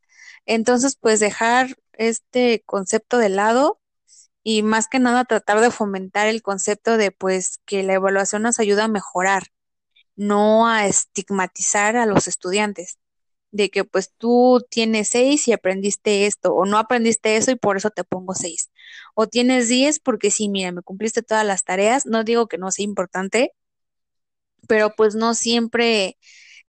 [0.46, 3.80] Entonces, pues dejar este concepto de lado
[4.44, 8.60] y más que nada tratar de fomentar el concepto de pues que la evaluación nos
[8.60, 9.48] ayuda a mejorar,
[10.16, 12.98] no a estigmatizar a los estudiantes
[13.50, 17.76] de que pues tú tienes seis y aprendiste esto, o no aprendiste eso y por
[17.76, 18.70] eso te pongo seis,
[19.14, 22.70] o tienes diez porque sí, mira, me cumpliste todas las tareas, no digo que no
[22.70, 23.52] sea importante,
[24.68, 26.18] pero pues no siempre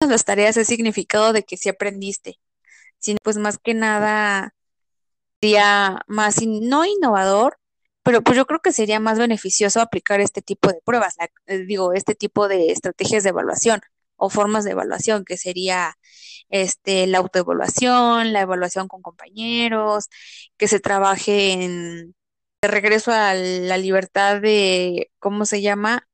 [0.00, 2.38] las tareas es significado de que sí aprendiste,
[2.98, 4.54] sino pues más que nada
[5.40, 7.58] sería más, no innovador,
[8.02, 11.16] pero pues yo creo que sería más beneficioso aplicar este tipo de pruebas,
[11.46, 13.80] eh, digo, este tipo de estrategias de evaluación
[14.16, 15.96] o formas de evaluación, que sería
[16.50, 20.08] este, la autoevaluación, la evaluación con compañeros,
[20.56, 22.14] que se trabaje en
[22.62, 26.08] de regreso a la libertad de, ¿cómo se llama?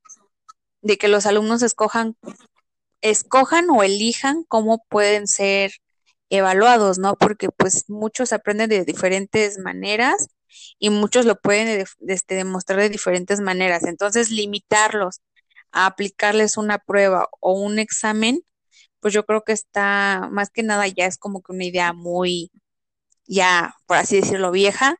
[0.82, 2.16] De que los alumnos escojan,
[3.00, 5.72] escojan o elijan cómo pueden ser
[6.30, 7.16] evaluados, ¿no?
[7.16, 10.28] Porque pues muchos aprenden de diferentes maneras
[10.78, 13.84] y muchos lo pueden este, demostrar de diferentes maneras.
[13.84, 15.20] Entonces, limitarlos
[15.72, 18.42] a aplicarles una prueba o un examen,
[19.02, 22.52] pues yo creo que está, más que nada ya es como que una idea muy,
[23.26, 24.96] ya, por así decirlo, vieja.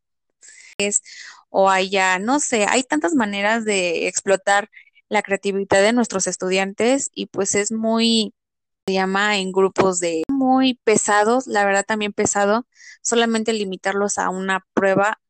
[0.79, 1.03] Es,
[1.51, 4.71] o hay ya, no sé, hay tantas maneras de explotar
[5.09, 8.35] la creatividad de nuestros estudiantes y pues es muy,
[8.87, 12.67] se llama en grupos de muy pesados, la verdad también pesado,
[13.03, 15.21] solamente limitarlos a una prueba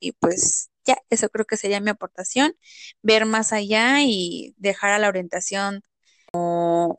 [0.00, 2.56] y pues ya, eso creo que sería mi aportación,
[3.02, 5.82] ver más allá y dejar a la orientación
[6.32, 6.98] como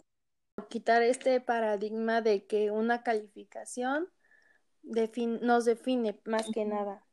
[0.69, 4.07] quitar este paradigma de que una calificación
[4.83, 7.03] nos define más que nada.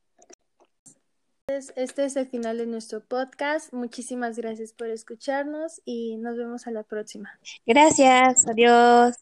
[1.49, 3.73] Este es el final de nuestro podcast.
[3.73, 7.39] Muchísimas gracias por escucharnos y nos vemos a la próxima.
[7.65, 9.17] Gracias, adiós.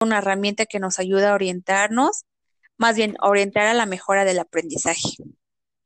[0.00, 2.24] Una herramienta que nos ayuda a orientarnos,
[2.76, 5.16] más bien orientar a la mejora del aprendizaje.